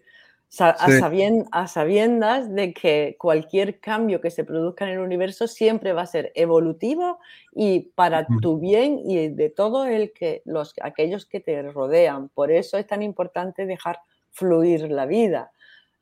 a, 0.60 1.68
sabiendas 1.68 2.54
de 2.54 2.74
que 2.74 3.16
cualquier 3.18 3.80
cambio 3.80 4.20
que 4.20 4.32
se 4.32 4.44
produzca 4.44 4.86
en 4.86 4.92
el 4.92 5.00
universo 5.00 5.48
siempre 5.48 5.94
va 5.94 6.02
a 6.02 6.08
ser 6.08 6.32
evolutivo 6.36 7.20
y 7.54 7.92
para 7.96 8.28
tu 8.42 8.60
bien 8.60 9.00
y 9.06 9.30
de 9.30 9.50
todo 9.50 9.86
el 9.86 10.12
que 10.12 10.42
los 10.46 10.74
aquellos 10.82 11.26
que 11.26 11.40
te 11.40 11.62
rodean. 11.62 12.30
Por 12.30 12.52
eso 12.52 12.78
es 12.78 12.86
tan 12.86 13.02
importante 13.02 13.66
dejar 13.66 14.00
fluir 14.32 14.92
la 14.92 15.06
vida, 15.06 15.52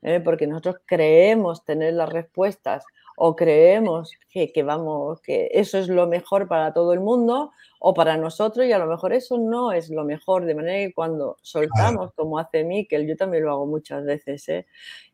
¿eh? 0.02 0.20
porque 0.20 0.46
nosotros 0.46 0.76
creemos 0.86 1.64
tener 1.64 1.94
las 1.94 2.08
respuestas 2.08 2.84
o 3.16 3.36
creemos 3.36 4.12
que, 4.30 4.50
que, 4.50 4.62
vamos, 4.62 5.20
que 5.20 5.50
eso 5.52 5.78
es 5.78 5.88
lo 5.88 6.06
mejor 6.06 6.48
para 6.48 6.72
todo 6.72 6.92
el 6.94 7.00
mundo 7.00 7.52
o 7.78 7.92
para 7.92 8.16
nosotros 8.16 8.66
y 8.66 8.72
a 8.72 8.78
lo 8.78 8.86
mejor 8.86 9.12
eso 9.12 9.36
no 9.36 9.72
es 9.72 9.90
lo 9.90 10.04
mejor, 10.04 10.46
de 10.46 10.54
manera 10.54 10.86
que 10.86 10.94
cuando 10.94 11.36
soltamos, 11.42 12.12
como 12.14 12.38
hace 12.38 12.64
Miquel, 12.64 13.06
yo 13.06 13.16
también 13.16 13.44
lo 13.44 13.52
hago 13.52 13.66
muchas 13.66 14.04
veces, 14.04 14.48
¿eh? 14.48 14.66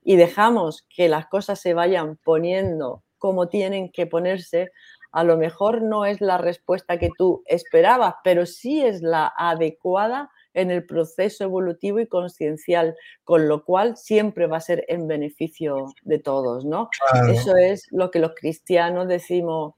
y 0.05 0.17
dejamos 0.17 0.87
que 0.89 1.09
las 1.09 1.27
cosas 1.27 1.61
se 1.61 1.75
vayan 1.75 2.17
poniendo 2.17 3.03
como 3.19 3.49
tienen 3.49 3.91
que 3.91 4.07
ponerse, 4.07 4.71
a 5.11 5.25
lo 5.25 5.37
mejor 5.37 5.83
no 5.83 6.05
es 6.05 6.21
la 6.21 6.39
respuesta 6.39 6.99
que 6.99 7.11
tú 7.17 7.43
esperabas, 7.47 8.15
pero 8.23 8.47
sí 8.47 8.85
es 8.85 9.03
la 9.03 9.33
adecuada 9.37 10.31
en 10.57 10.71
el 10.71 10.85
proceso 10.87 11.45
evolutivo 11.45 12.01
y 12.01 12.07
conciencial, 12.07 12.97
con 13.25 13.47
lo 13.47 13.63
cual 13.63 13.97
siempre 13.97 14.47
va 14.47 14.57
a 14.57 14.61
ser 14.61 14.87
en 14.89 15.07
beneficio 15.07 15.93
de 16.03 16.19
todos, 16.19 16.65
¿no? 16.65 16.89
Eso 17.31 17.57
es 17.57 17.87
lo 17.91 18.11
que 18.11 18.19
los 18.19 18.33
cristianos 18.35 19.07
decimos, 19.07 19.75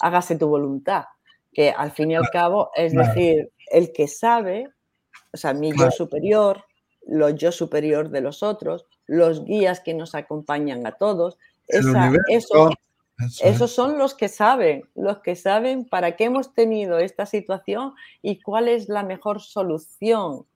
hágase 0.00 0.36
tu 0.36 0.48
voluntad, 0.48 1.04
que 1.52 1.70
al 1.70 1.90
fin 1.90 2.12
y 2.12 2.14
al 2.14 2.30
cabo 2.30 2.70
es 2.76 2.92
decir, 2.92 3.50
el 3.72 3.92
que 3.92 4.06
sabe, 4.06 4.68
o 5.32 5.36
sea, 5.36 5.52
mi 5.52 5.72
yo 5.76 5.90
superior, 5.90 6.64
los 7.06 7.34
yo 7.34 7.50
superior 7.50 8.08
de 8.10 8.20
los 8.20 8.44
otros, 8.44 8.86
los 9.06 9.44
guías 9.44 9.80
que 9.80 9.94
nos 9.94 10.14
acompañan 10.14 10.86
a 10.86 10.92
todos, 10.92 11.38
esa, 11.66 12.12
eso, 12.28 12.70
esos 13.42 13.72
son 13.72 13.98
los 13.98 14.14
que 14.14 14.28
saben, 14.28 14.88
los 14.94 15.20
que 15.20 15.36
saben 15.36 15.84
para 15.84 16.16
qué 16.16 16.24
hemos 16.24 16.52
tenido 16.52 16.98
esta 16.98 17.26
situación 17.26 17.94
y 18.22 18.40
cuál 18.40 18.68
es 18.68 18.88
la 18.88 19.04
mejor 19.04 19.40
solución 19.40 20.46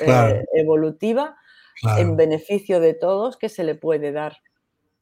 eh, 0.00 0.44
evolutiva 0.54 1.36
en 1.98 2.16
beneficio 2.16 2.80
de 2.80 2.94
todos 2.94 3.36
que 3.36 3.48
se 3.48 3.62
le 3.62 3.74
puede 3.74 4.12
dar. 4.12 4.38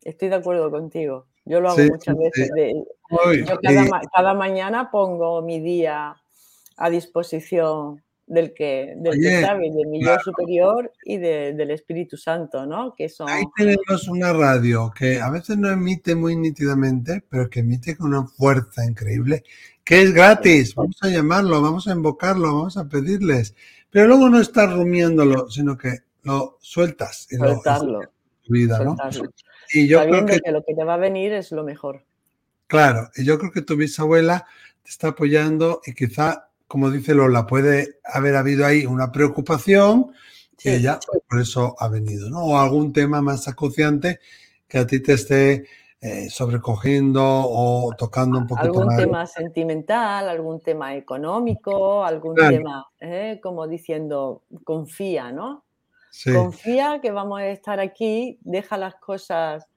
Estoy 0.02 0.28
de 0.28 0.36
acuerdo 0.36 0.70
contigo. 0.70 1.26
Yo 1.44 1.60
lo 1.60 1.70
hago 1.70 1.82
muchas 1.82 2.16
veces. 2.16 2.50
yo 3.46 3.58
cada, 4.12 4.34
mañana 4.34 4.90
pongo 4.90 5.40
mi 5.42 5.60
día 5.60 6.16
a 6.76 6.90
disposición 6.90 8.02
del 8.26 8.54
que, 8.54 8.94
del 8.96 9.20
que 9.20 9.40
sabe, 9.42 9.70
de 9.70 9.86
mi 9.86 10.02
yo 10.02 10.18
superior 10.20 10.90
y 11.04 11.18
del 11.18 11.70
Espíritu 11.70 12.16
Santo, 12.16 12.66
¿no? 12.66 12.94
Que 12.94 13.08
son... 13.08 13.28
Ahí 13.28 13.44
tenemos 13.56 14.08
una 14.08 14.32
radio 14.32 14.92
que 14.96 15.20
a 15.20 15.30
veces 15.30 15.58
no 15.58 15.70
emite 15.70 16.14
muy 16.14 16.36
nítidamente, 16.36 17.22
pero 17.28 17.50
que 17.50 17.60
emite 17.60 17.96
con 17.96 18.14
una 18.14 18.26
fuerza 18.26 18.84
increíble, 18.84 19.44
que 19.84 20.02
es 20.02 20.12
gratis. 20.12 20.74
Vamos 20.74 20.96
a 21.02 21.08
llamarlo, 21.08 21.60
vamos 21.60 21.86
a 21.86 21.92
invocarlo, 21.92 22.54
vamos 22.54 22.76
a 22.76 22.88
pedirles. 22.88 23.54
Pero 23.90 24.08
luego 24.08 24.28
no 24.28 24.40
estás 24.40 24.72
rumiándolo, 24.72 25.48
sino 25.50 25.76
que 25.76 25.98
lo 26.22 26.58
sueltas. 26.60 27.28
Y 27.30 27.36
Soltarlo. 27.36 28.00
Lo, 28.00 28.08
vida, 28.48 28.82
¿no? 28.82 28.96
Y 29.72 29.86
yo 29.86 30.02
creo 30.02 30.26
que, 30.26 30.40
que 30.40 30.52
lo 30.52 30.64
que 30.64 30.74
te 30.74 30.84
va 30.84 30.94
a 30.94 30.98
venir 30.98 31.32
es 31.32 31.52
lo 31.52 31.64
mejor. 31.64 32.04
Claro, 32.66 33.10
y 33.16 33.24
yo 33.24 33.38
creo 33.38 33.52
que 33.52 33.62
tu 33.62 33.76
bisabuela 33.76 34.46
te 34.82 34.90
está 34.90 35.08
apoyando 35.08 35.80
y 35.86 35.94
quizá 35.94 36.48
como 36.74 36.90
dice 36.90 37.14
Lola, 37.14 37.46
puede 37.46 38.00
haber 38.02 38.34
habido 38.34 38.66
ahí 38.66 38.84
una 38.84 39.12
preocupación 39.12 40.10
y 40.60 40.70
ella 40.70 40.98
por 41.30 41.40
eso 41.40 41.76
ha 41.78 41.86
venido, 41.86 42.28
¿no? 42.28 42.46
O 42.46 42.58
algún 42.58 42.92
tema 42.92 43.22
más 43.22 43.46
acuciante 43.46 44.18
que 44.66 44.78
a 44.78 44.84
ti 44.84 45.00
te 45.00 45.12
esté 45.12 45.66
eh, 46.00 46.28
sobrecogiendo 46.28 47.22
o 47.24 47.94
tocando 47.96 48.38
un 48.38 48.48
poco 48.48 48.62
Algún 48.62 48.96
tema 48.96 49.24
sentimental, 49.24 50.28
algún 50.28 50.62
tema 50.62 50.96
económico, 50.96 52.04
algún 52.04 52.34
tema, 52.34 52.84
¿eh? 52.98 53.38
como 53.40 53.68
diciendo, 53.68 54.42
confía, 54.64 55.30
¿no? 55.30 55.62
Confía 56.24 56.98
que 57.00 57.12
vamos 57.12 57.38
a 57.38 57.46
estar 57.46 57.78
aquí, 57.78 58.40
deja 58.42 58.76
las 58.78 58.96
cosas 58.96 59.68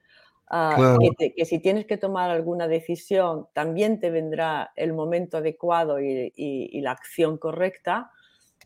Ah, 0.50 0.98
que, 1.18 1.46
si 1.46 1.60
tienes 1.60 1.86
que 1.86 1.98
tomar 1.98 2.30
alguna 2.32 2.70
decisión, 2.70 3.48
también 3.54 4.00
te 4.00 4.10
vendrá 4.10 4.72
el 4.76 4.94
momento 4.94 5.38
adecuado 5.38 6.00
y, 6.00 6.82
la 6.82 6.92
acción 6.92 7.38
correcta, 7.38 8.12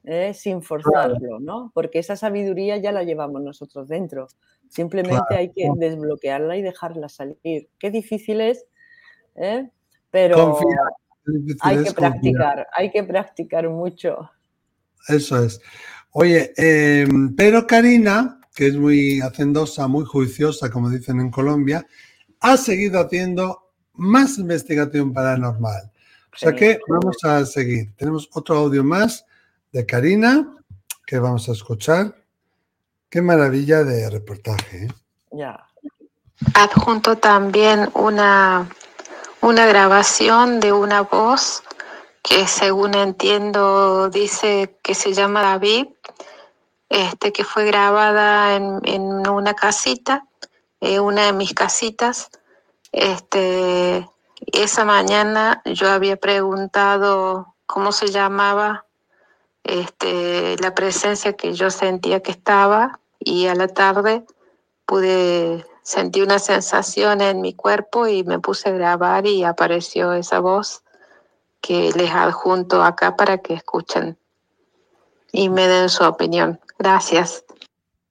¿eh? 0.03 0.33
sin 0.35 0.61
forzarlo, 0.61 1.39
¿no? 1.39 1.71
Porque 1.73 1.99
esa 1.99 2.15
sabiduría 2.15 2.77
ya 2.77 2.91
la 2.91 3.03
llevamos 3.03 3.41
nosotros 3.41 3.87
dentro. 3.87 4.27
Simplemente 4.69 5.35
hay 5.35 5.49
que 5.49 5.69
desbloquearla 5.75 6.55
y 6.55 6.61
dejarla 6.61 7.09
salir. 7.09 7.69
Qué 7.79 7.89
difícil 7.89 8.41
es, 8.41 8.65
¿eh? 9.35 9.67
pero 10.11 10.59
hay 11.61 11.83
que 11.83 11.93
practicar, 11.93 12.67
hay 12.73 12.91
que 12.91 13.03
practicar 13.03 13.69
mucho. 13.69 14.29
Eso 15.07 15.43
es. 15.43 15.59
Oye, 16.11 16.53
em, 16.57 17.35
pero 17.35 17.65
Karina, 17.65 18.40
que 18.53 18.67
es 18.67 18.75
muy 18.75 19.21
hacendosa, 19.21 19.87
muy 19.87 20.05
juiciosa, 20.05 20.69
como 20.69 20.89
dicen 20.89 21.19
en 21.19 21.31
Colombia, 21.31 21.85
ha 22.39 22.57
seguido 22.57 22.99
haciendo 22.99 23.71
más 23.93 24.37
investigación 24.37 25.13
paranormal. 25.13 25.91
O 26.33 26.37
sea 26.37 26.53
que 26.53 26.79
vamos 26.87 27.17
a 27.23 27.45
seguir. 27.45 27.93
Tenemos 27.97 28.29
otro 28.33 28.57
audio 28.57 28.83
más 28.83 29.25
de 29.71 29.85
Karina 29.85 30.55
que 31.05 31.19
vamos 31.19 31.49
a 31.49 31.51
escuchar. 31.51 32.15
Qué 33.09 33.21
maravilla 33.21 33.83
de 33.83 34.09
reportaje. 34.09 34.85
¿eh? 34.85 34.87
Ya. 35.31 35.67
Adjunto 36.53 37.17
también 37.17 37.89
una, 37.93 38.69
una 39.41 39.65
grabación 39.65 40.59
de 40.59 40.71
una 40.71 41.01
voz 41.01 41.61
que 42.23 42.47
según 42.47 42.95
entiendo 42.95 44.09
dice 44.09 44.77
que 44.81 44.95
se 44.95 45.13
llama 45.13 45.41
David 45.41 45.87
este, 46.91 47.31
que 47.31 47.45
fue 47.45 47.63
grabada 47.63 48.53
en, 48.53 49.29
una 49.29 49.53
casita, 49.53 50.25
eh, 50.81 50.99
una 50.99 51.27
de 51.27 51.31
mis 51.31 51.53
casitas. 51.53 52.29
Este, 52.91 54.09
esa 54.51 54.83
mañana 54.83 55.61
yo 55.63 55.89
había 55.89 56.17
preguntado 56.17 57.55
cómo 57.65 57.93
se 57.93 58.07
llamaba 58.07 58.85
este, 59.63 60.57
la 60.57 60.75
presencia 60.75 61.31
que 61.31 61.53
yo 61.53 61.69
sentía 61.69 62.21
que 62.21 62.31
estaba 62.31 62.99
y 63.19 63.47
a 63.47 63.55
la 63.55 63.69
tarde 63.69 64.25
pude 64.85 65.65
sentir 65.83 66.23
una 66.23 66.39
sensación 66.39 67.21
en 67.21 67.39
mi 67.39 67.53
cuerpo 67.53 68.05
y 68.05 68.25
me 68.25 68.39
puse 68.39 68.67
a 68.67 68.73
grabar 68.73 69.25
y 69.27 69.45
apareció 69.45 70.11
esa 70.11 70.41
voz 70.41 70.83
que 71.61 71.93
les 71.95 72.11
adjunto 72.11 72.83
acá 72.83 73.15
para 73.15 73.37
que 73.37 73.53
escuchen 73.53 74.17
y 75.31 75.47
me 75.47 75.69
den 75.69 75.87
su 75.87 76.03
opinión. 76.03 76.59
Gracias. 76.81 77.45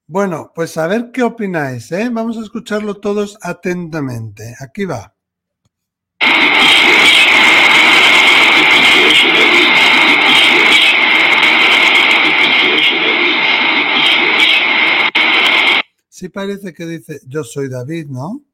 Bueno, 0.07 0.53
pues 0.55 0.77
a 0.77 0.87
ver 0.87 1.11
qué 1.13 1.25
opináis, 1.25 1.91
¿eh? 1.91 2.09
Vamos 2.09 2.39
a 2.39 2.43
escucharlo 2.43 3.01
todos 3.01 3.37
atentamente. 3.43 4.55
Aquí 4.61 4.85
va. 4.85 5.17
Sí 16.09 16.29
parece 16.29 16.73
que 16.73 16.87
dice 16.87 17.21
yo 17.27 17.43
soy 17.43 17.69
David, 17.69 18.07
¿no? 18.09 18.45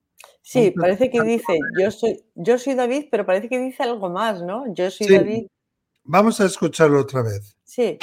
Sí, 0.40 0.70
parece 0.70 1.10
que 1.10 1.20
dice 1.20 1.58
yo 1.78 1.90
soy 1.90 2.24
yo 2.34 2.58
soy 2.58 2.74
David, 2.74 3.08
pero 3.10 3.26
parece 3.26 3.50
que 3.50 3.58
dice 3.58 3.82
algo 3.82 4.08
más, 4.08 4.40
¿no? 4.40 4.72
Yo 4.72 4.90
soy 4.90 5.08
David. 5.08 5.46
Vamos 6.04 6.40
a 6.40 6.46
escucharlo 6.46 7.00
otra 7.00 7.22
vez. 7.22 7.55
Sí. 7.66 7.98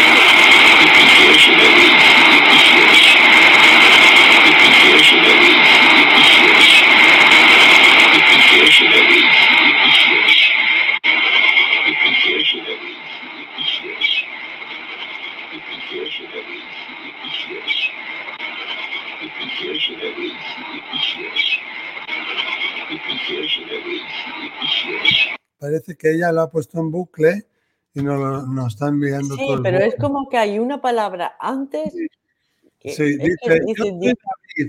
Parece 25.57 25.95
que 25.95 26.11
ella 26.11 26.31
lo 26.33 26.41
ha 26.41 26.51
puesto 26.51 26.79
en 26.79 26.91
bucle 26.91 27.45
y 27.93 28.01
nos, 28.01 28.47
nos 28.47 28.73
está 28.73 28.87
enviando 28.87 29.35
sí, 29.35 29.45
todo. 29.45 29.61
pero 29.61 29.77
es 29.79 29.95
como 29.95 30.27
que 30.29 30.37
hay 30.37 30.59
una 30.59 30.81
palabra 30.81 31.35
antes. 31.39 31.93
sí, 31.93 33.17
dice, 33.17 33.61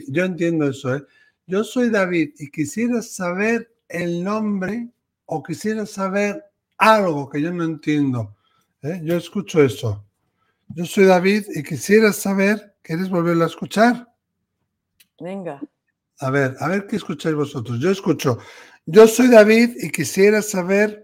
yo, 0.09 0.25
entiendo 0.25 0.69
eso. 0.69 0.97
¿eh? 0.97 1.05
Yo 1.47 1.65
soy 1.65 1.91
David 1.91 2.35
y 2.39 2.51
quisiera 2.51 3.01
saber 3.03 3.71
el 3.89 4.23
nombre 4.23 4.89
o 5.27 5.43
quisiera 5.43 5.87
saber 5.87 6.45
algo 6.77 7.29
que 7.29 7.41
yo 7.41 7.53
no 7.53 7.65
entiendo. 7.65 8.35
¿eh? 8.83 9.01
Yo 9.03 9.17
escucho 9.17 9.63
eso. 9.63 10.05
Yo 10.69 10.85
soy 10.85 11.05
David 11.05 11.45
y 11.55 11.63
quisiera 11.63 12.13
saber, 12.13 12.77
¿quieres 12.83 13.09
volverlo 13.09 13.45
a 13.45 13.49
escuchar? 13.49 14.09
Venga. 15.21 15.61
A 16.21 16.31
ver, 16.31 16.57
a 16.61 16.69
ver 16.69 16.87
qué 16.87 16.97
escucháis 16.97 17.35
vosotros. 17.35 17.79
Yo 17.81 17.91
escucho, 17.91 18.39
yo 18.87 19.07
soy 19.07 19.29
David 19.29 19.77
y 19.81 19.91
quisiera 19.91 20.43
saber 20.43 21.04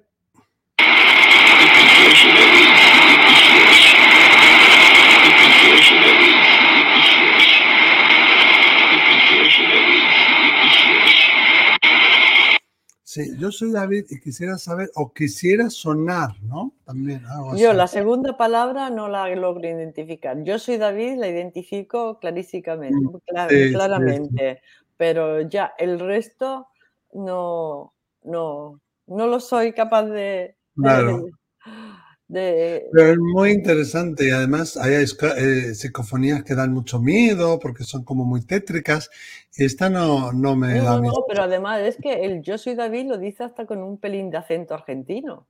Sí, 13.13 13.37
yo 13.39 13.51
soy 13.51 13.73
David 13.73 14.05
y 14.09 14.21
quisiera 14.21 14.57
saber, 14.57 14.89
o 14.95 15.13
quisiera 15.13 15.69
sonar, 15.69 16.41
¿no? 16.45 16.75
También. 16.85 17.25
yo 17.57 17.73
la 17.73 17.89
segunda 17.89 18.37
palabra 18.37 18.89
no 18.89 19.09
la 19.09 19.29
logro 19.35 19.67
identificar. 19.67 20.41
Yo 20.45 20.61
soy 20.61 20.77
David, 20.77 21.17
la 21.17 21.27
identifico 21.27 22.21
clarísimamente, 22.21 22.95
mm, 22.95 23.73
claramente, 23.73 24.63
pero 24.97 25.41
ya 25.41 25.75
el 25.77 25.99
resto 25.99 26.69
no, 27.13 27.95
no, 28.23 28.81
no 29.09 29.27
lo 29.27 29.41
soy 29.41 29.73
capaz 29.73 30.05
de, 30.05 30.55
claro. 30.77 31.27
Pero 32.33 33.13
es 33.13 33.19
muy 33.19 33.51
interesante 33.51 34.29
y 34.29 34.31
además 34.31 34.77
hay 34.77 34.95
eh, 34.95 35.75
psicofonías 35.75 36.45
que 36.45 36.55
dan 36.55 36.73
mucho 36.73 37.01
miedo 37.01 37.59
porque 37.59 37.83
son 37.83 38.05
como 38.05 38.25
muy 38.25 38.43
tétricas 38.43 39.11
y 39.57 39.65
esta 39.65 39.91
no, 39.91 40.33
no 40.33 40.55
me 40.55 40.81
da 40.81 41.01
miedo. 41.01 41.13
No, 41.15 41.25
pero 41.27 41.43
además 41.43 41.81
es 41.81 41.97
que 41.97 42.25
el 42.25 42.43
yo 42.43 42.57
soy 42.57 42.75
David 42.75 43.07
lo 43.07 43.19
dice 43.19 43.43
hasta 43.43 43.67
con 43.67 43.83
un 43.83 43.99
pelín 43.99 44.31
de 44.31 44.39
acento 44.39 44.75
argentino. 44.75 45.49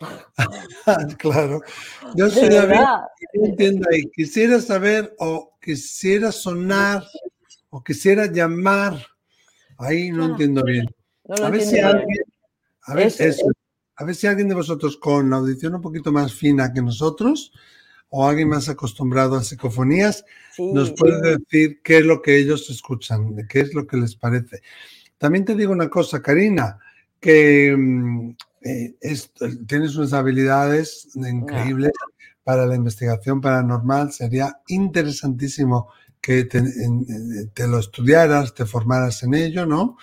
claro. 1.18 1.60
Yo 2.16 2.28
soy 2.28 2.48
David 2.48 2.80
y 3.34 3.46
entiendo 3.46 3.88
ahí. 3.92 4.02
Quisiera 4.10 4.60
saber 4.60 5.14
o 5.18 5.52
quisiera 5.62 6.32
sonar 6.32 7.04
o 7.70 7.84
quisiera 7.84 8.26
llamar. 8.26 8.98
Ahí 9.78 10.10
no 10.10 10.26
entiendo 10.26 10.64
bien. 10.64 10.86
a 11.28 11.50
ver 11.50 11.60
si 11.60 11.78
alguien... 11.78 12.24
A 12.86 12.94
ver, 12.94 13.06
eso 13.06 13.46
a 13.96 14.04
ver 14.04 14.14
si 14.14 14.26
alguien 14.26 14.48
de 14.48 14.54
vosotros 14.54 14.96
con 14.96 15.30
la 15.30 15.36
audición 15.36 15.74
un 15.74 15.80
poquito 15.80 16.12
más 16.12 16.32
fina 16.32 16.72
que 16.72 16.82
nosotros 16.82 17.52
o 18.08 18.26
alguien 18.26 18.48
más 18.48 18.68
acostumbrado 18.68 19.36
a 19.36 19.42
psicofonías 19.42 20.24
nos 20.58 20.92
puede 20.92 21.36
decir 21.38 21.80
qué 21.82 21.98
es 21.98 22.04
lo 22.04 22.22
que 22.22 22.36
ellos 22.36 22.70
escuchan, 22.70 23.36
qué 23.48 23.60
es 23.60 23.74
lo 23.74 23.86
que 23.86 23.96
les 23.96 24.14
parece. 24.14 24.62
También 25.18 25.44
te 25.44 25.54
digo 25.54 25.72
una 25.72 25.88
cosa, 25.88 26.22
Karina, 26.22 26.78
que 27.18 27.74
mm, 27.76 28.30
eh, 28.62 28.94
tienes 29.66 29.96
unas 29.96 30.12
habilidades 30.12 31.08
increíbles 31.14 31.92
para 32.44 32.66
la 32.66 32.76
investigación 32.76 33.40
paranormal. 33.40 34.12
Sería 34.12 34.60
interesantísimo 34.68 35.88
que 36.20 36.44
te, 36.44 36.62
te 37.52 37.66
lo 37.66 37.78
estudiaras, 37.78 38.54
te 38.54 38.64
formaras 38.64 39.22
en 39.22 39.34
ello, 39.34 39.66
¿no? 39.66 39.96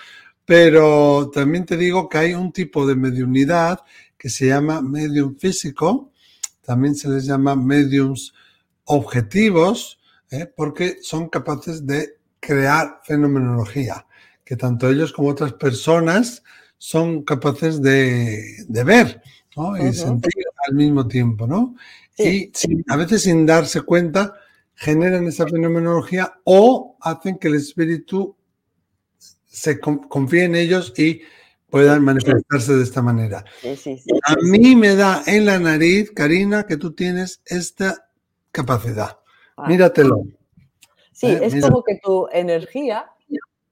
Pero 0.46 1.30
también 1.34 1.66
te 1.66 1.78
digo 1.78 2.10
que 2.10 2.18
hay 2.18 2.34
un 2.34 2.52
tipo 2.52 2.86
de 2.86 2.96
mediunidad 2.96 3.80
que 4.18 4.30
se 4.30 4.48
llama 4.48 4.82
medium 4.82 5.36
físico, 5.36 6.12
también 6.62 6.96
se 6.96 7.10
les 7.10 7.26
llama 7.26 7.56
mediums 7.56 8.34
objetivos, 8.86 10.00
¿eh? 10.30 10.52
porque 10.56 10.98
son 11.02 11.30
capaces 11.30 11.86
de 11.86 12.18
crear 12.40 13.02
fenomenología, 13.04 14.06
que 14.44 14.56
tanto 14.56 14.90
ellos 14.90 15.14
como 15.14 15.30
otras 15.30 15.54
personas 15.54 16.44
son 16.78 17.24
capaces 17.24 17.82
de, 17.82 18.66
ver 18.68 19.22
y 19.80 19.94
sentir 19.94 20.32
al 20.68 20.76
mismo 20.76 21.08
tiempo, 21.08 21.46
¿no? 21.46 21.76
Y 22.18 22.52
a 22.88 22.96
veces 22.96 23.24
sin 23.24 23.46
darse 23.46 23.82
cuenta 23.82 24.34
generan 24.76 25.28
esa 25.28 25.48
fenomenología 25.48 26.34
o 26.44 26.98
hacen 27.02 27.38
que 27.38 27.48
el 27.50 27.56
espíritu 27.56 28.36
se 29.52 29.80
confíe 29.80 30.46
en 30.46 30.56
ellos 30.56 30.94
y 30.98 31.22
puedan 31.70 32.04
manifestarse 32.04 32.74
de 32.74 32.84
esta 32.84 33.02
manera. 33.02 33.44
a 34.26 34.36
mí 34.42 34.76
me 34.76 34.96
da 34.96 35.22
en 35.28 35.46
la 35.46 35.60
nariz, 35.60 36.12
Karina, 36.12 36.66
que 36.66 36.78
tú 36.78 36.94
tienes 36.94 37.42
esta 37.46 38.10
capacidad. 38.52 39.20
Ah. 39.58 39.68
Míratelo. 39.68 40.24
Sí, 41.12 41.28
¿Eh? 41.28 41.40
es 41.44 41.62
como 41.62 41.84
que 41.84 42.00
tu 42.02 42.28
energía 42.32 43.12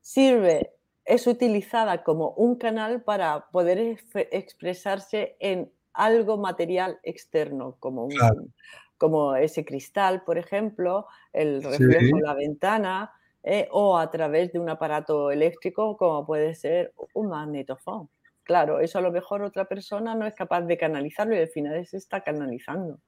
sirve, 0.01 0.73
es 1.05 1.27
utilizada 1.27 2.03
como 2.03 2.31
un 2.31 2.55
canal 2.55 3.01
para 3.01 3.49
poder 3.49 3.99
expresarse 4.31 5.37
en 5.39 5.71
algo 5.93 6.37
material 6.37 6.99
externo, 7.03 7.77
como, 7.79 8.09
como 8.97 9.35
ese 9.35 9.65
cristal, 9.65 10.23
por 10.23 10.37
ejemplo, 10.37 11.07
el 11.33 11.63
reflejo 11.63 12.17
en 12.17 12.23
la 12.23 12.33
ventana, 12.33 13.11
eh, 13.43 13.67
o 13.71 13.97
a 13.97 14.09
través 14.11 14.51
de 14.51 14.59
un 14.59 14.69
aparato 14.69 15.31
eléctrico 15.31 15.95
como 15.97 16.25
puede 16.25 16.55
ser 16.55 16.93
un 17.13 17.29
magnetofón. 17.29 18.09
Claro, 18.43 18.79
eso 18.79 18.97
a 18.97 19.01
lo 19.01 19.11
mejor 19.11 19.43
otra 19.43 19.65
persona 19.65 20.15
no 20.15 20.25
es 20.25 20.33
capaz 20.33 20.61
de 20.61 20.77
canalizarlo 20.77 21.35
y 21.35 21.39
al 21.39 21.49
final 21.49 21.85
se 21.85 21.97
está 21.97 22.21
canalizando. 22.21 22.99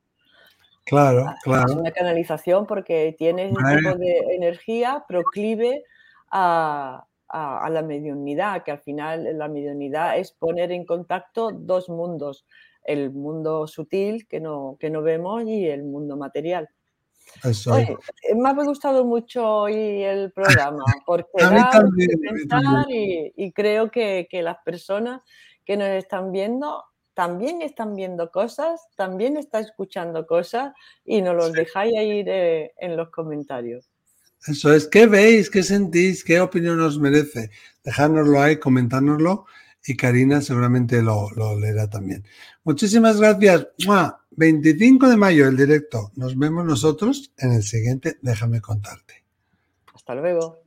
Claro, 0.85 1.25
ah, 1.27 1.35
claro. 1.43 1.71
Es 1.71 1.75
una 1.75 1.91
canalización 1.91 2.65
porque 2.65 3.15
tiene 3.17 3.47
un 3.47 3.55
tipo 3.55 3.95
de 3.95 4.35
energía 4.35 5.03
proclive 5.07 5.83
a, 6.31 7.05
a, 7.27 7.69
la 7.69 7.81
mediunidad, 7.81 8.63
que 8.63 8.71
al 8.71 8.79
final 8.79 9.37
la 9.37 9.47
mediunidad 9.47 10.17
es 10.17 10.31
poner 10.31 10.71
en 10.71 10.85
contacto 10.85 11.51
dos 11.51 11.89
mundos, 11.89 12.45
el 12.83 13.11
mundo 13.11 13.67
sutil 13.67 14.27
que 14.27 14.39
no, 14.39 14.77
que 14.79 14.89
no 14.89 15.01
vemos 15.01 15.43
y 15.45 15.67
el 15.67 15.83
mundo 15.83 16.17
material. 16.17 16.69
Eh, 17.43 18.35
me 18.35 18.49
ha 18.49 18.53
gustado 18.53 19.05
mucho 19.05 19.45
hoy 19.45 20.03
el 20.03 20.31
programa 20.31 20.83
porque 21.05 21.29
pensar 21.33 22.85
y, 22.89 23.51
creo 23.53 23.89
que, 23.89 24.27
las 24.31 24.57
personas 24.63 25.21
que 25.65 25.77
nos 25.77 25.89
están 25.89 26.31
viendo 26.31 26.83
también 27.13 27.61
están 27.61 27.95
viendo 27.95 28.31
cosas, 28.31 28.81
también 28.95 29.37
están 29.37 29.63
escuchando 29.63 30.25
cosas 30.25 30.73
y 31.05 31.21
nos 31.21 31.35
los 31.35 31.51
dejáis 31.51 31.93
ahí 31.97 32.23
en 32.25 32.97
los 32.97 33.09
comentarios. 33.09 33.89
Eso 34.47 34.73
es, 34.73 34.87
¿qué 34.87 35.05
veis? 35.05 35.49
¿Qué 35.49 35.61
sentís? 35.61 36.23
¿Qué 36.23 36.39
opinión 36.39 36.79
os 36.81 36.97
merece? 36.97 37.51
Dejárnoslo 37.83 38.41
ahí, 38.41 38.57
comentárnoslo 38.57 39.45
y 39.85 39.95
Karina 39.95 40.41
seguramente 40.41 41.01
lo, 41.01 41.29
leerá 41.59 41.89
también. 41.89 42.25
Muchísimas 42.63 43.19
gracias. 43.19 43.67
25 44.31 45.09
de 45.09 45.17
mayo 45.17 45.47
el 45.47 45.57
directo. 45.57 46.11
Nos 46.15 46.37
vemos 46.37 46.65
nosotros 46.65 47.31
en 47.37 47.53
el 47.53 47.63
siguiente 47.63 48.17
Déjame 48.21 48.61
contarte. 48.61 49.23
Hasta 49.93 50.15
luego. 50.15 50.61